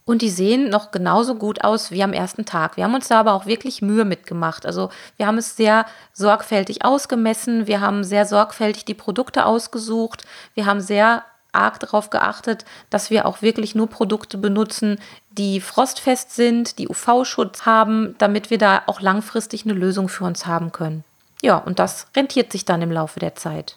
Und 0.08 0.22
die 0.22 0.30
sehen 0.30 0.70
noch 0.70 0.90
genauso 0.90 1.34
gut 1.34 1.64
aus 1.64 1.90
wie 1.90 2.02
am 2.02 2.14
ersten 2.14 2.46
Tag. 2.46 2.78
Wir 2.78 2.84
haben 2.84 2.94
uns 2.94 3.08
da 3.08 3.20
aber 3.20 3.34
auch 3.34 3.44
wirklich 3.44 3.82
Mühe 3.82 4.06
mitgemacht. 4.06 4.64
Also 4.64 4.88
wir 5.18 5.26
haben 5.26 5.36
es 5.36 5.54
sehr 5.54 5.84
sorgfältig 6.14 6.82
ausgemessen. 6.82 7.66
Wir 7.66 7.82
haben 7.82 8.02
sehr 8.04 8.24
sorgfältig 8.24 8.86
die 8.86 8.94
Produkte 8.94 9.44
ausgesucht. 9.44 10.24
Wir 10.54 10.64
haben 10.64 10.80
sehr 10.80 11.24
arg 11.52 11.78
darauf 11.80 12.08
geachtet, 12.08 12.64
dass 12.88 13.10
wir 13.10 13.26
auch 13.26 13.42
wirklich 13.42 13.74
nur 13.74 13.90
Produkte 13.90 14.38
benutzen, 14.38 14.98
die 15.30 15.60
frostfest 15.60 16.34
sind, 16.34 16.78
die 16.78 16.88
UV-Schutz 16.88 17.66
haben, 17.66 18.14
damit 18.16 18.48
wir 18.48 18.56
da 18.56 18.84
auch 18.86 19.02
langfristig 19.02 19.66
eine 19.66 19.74
Lösung 19.74 20.08
für 20.08 20.24
uns 20.24 20.46
haben 20.46 20.72
können. 20.72 21.04
Ja, 21.42 21.58
und 21.58 21.78
das 21.78 22.06
rentiert 22.16 22.50
sich 22.50 22.64
dann 22.64 22.80
im 22.80 22.92
Laufe 22.92 23.20
der 23.20 23.34
Zeit. 23.34 23.76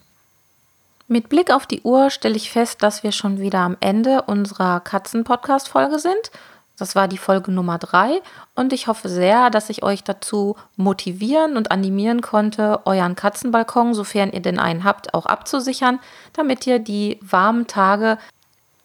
Mit 1.11 1.27
Blick 1.27 1.51
auf 1.51 1.65
die 1.65 1.81
Uhr 1.81 2.09
stelle 2.09 2.37
ich 2.37 2.51
fest, 2.51 2.81
dass 2.83 3.03
wir 3.03 3.11
schon 3.11 3.37
wieder 3.37 3.59
am 3.59 3.75
Ende 3.81 4.21
unserer 4.21 4.79
Katzen-Podcast-Folge 4.79 5.99
sind. 5.99 6.31
Das 6.77 6.95
war 6.95 7.09
die 7.09 7.17
Folge 7.17 7.51
Nummer 7.51 7.79
drei 7.79 8.21
und 8.55 8.71
ich 8.71 8.87
hoffe 8.87 9.09
sehr, 9.09 9.49
dass 9.49 9.69
ich 9.69 9.83
euch 9.83 10.05
dazu 10.05 10.55
motivieren 10.77 11.57
und 11.57 11.69
animieren 11.69 12.21
konnte, 12.21 12.79
euren 12.85 13.17
Katzenbalkon, 13.17 13.93
sofern 13.93 14.31
ihr 14.31 14.39
denn 14.39 14.57
einen 14.57 14.85
habt, 14.85 15.13
auch 15.13 15.25
abzusichern, 15.25 15.99
damit 16.31 16.65
ihr 16.65 16.79
die 16.79 17.19
warmen 17.21 17.67
Tage 17.67 18.17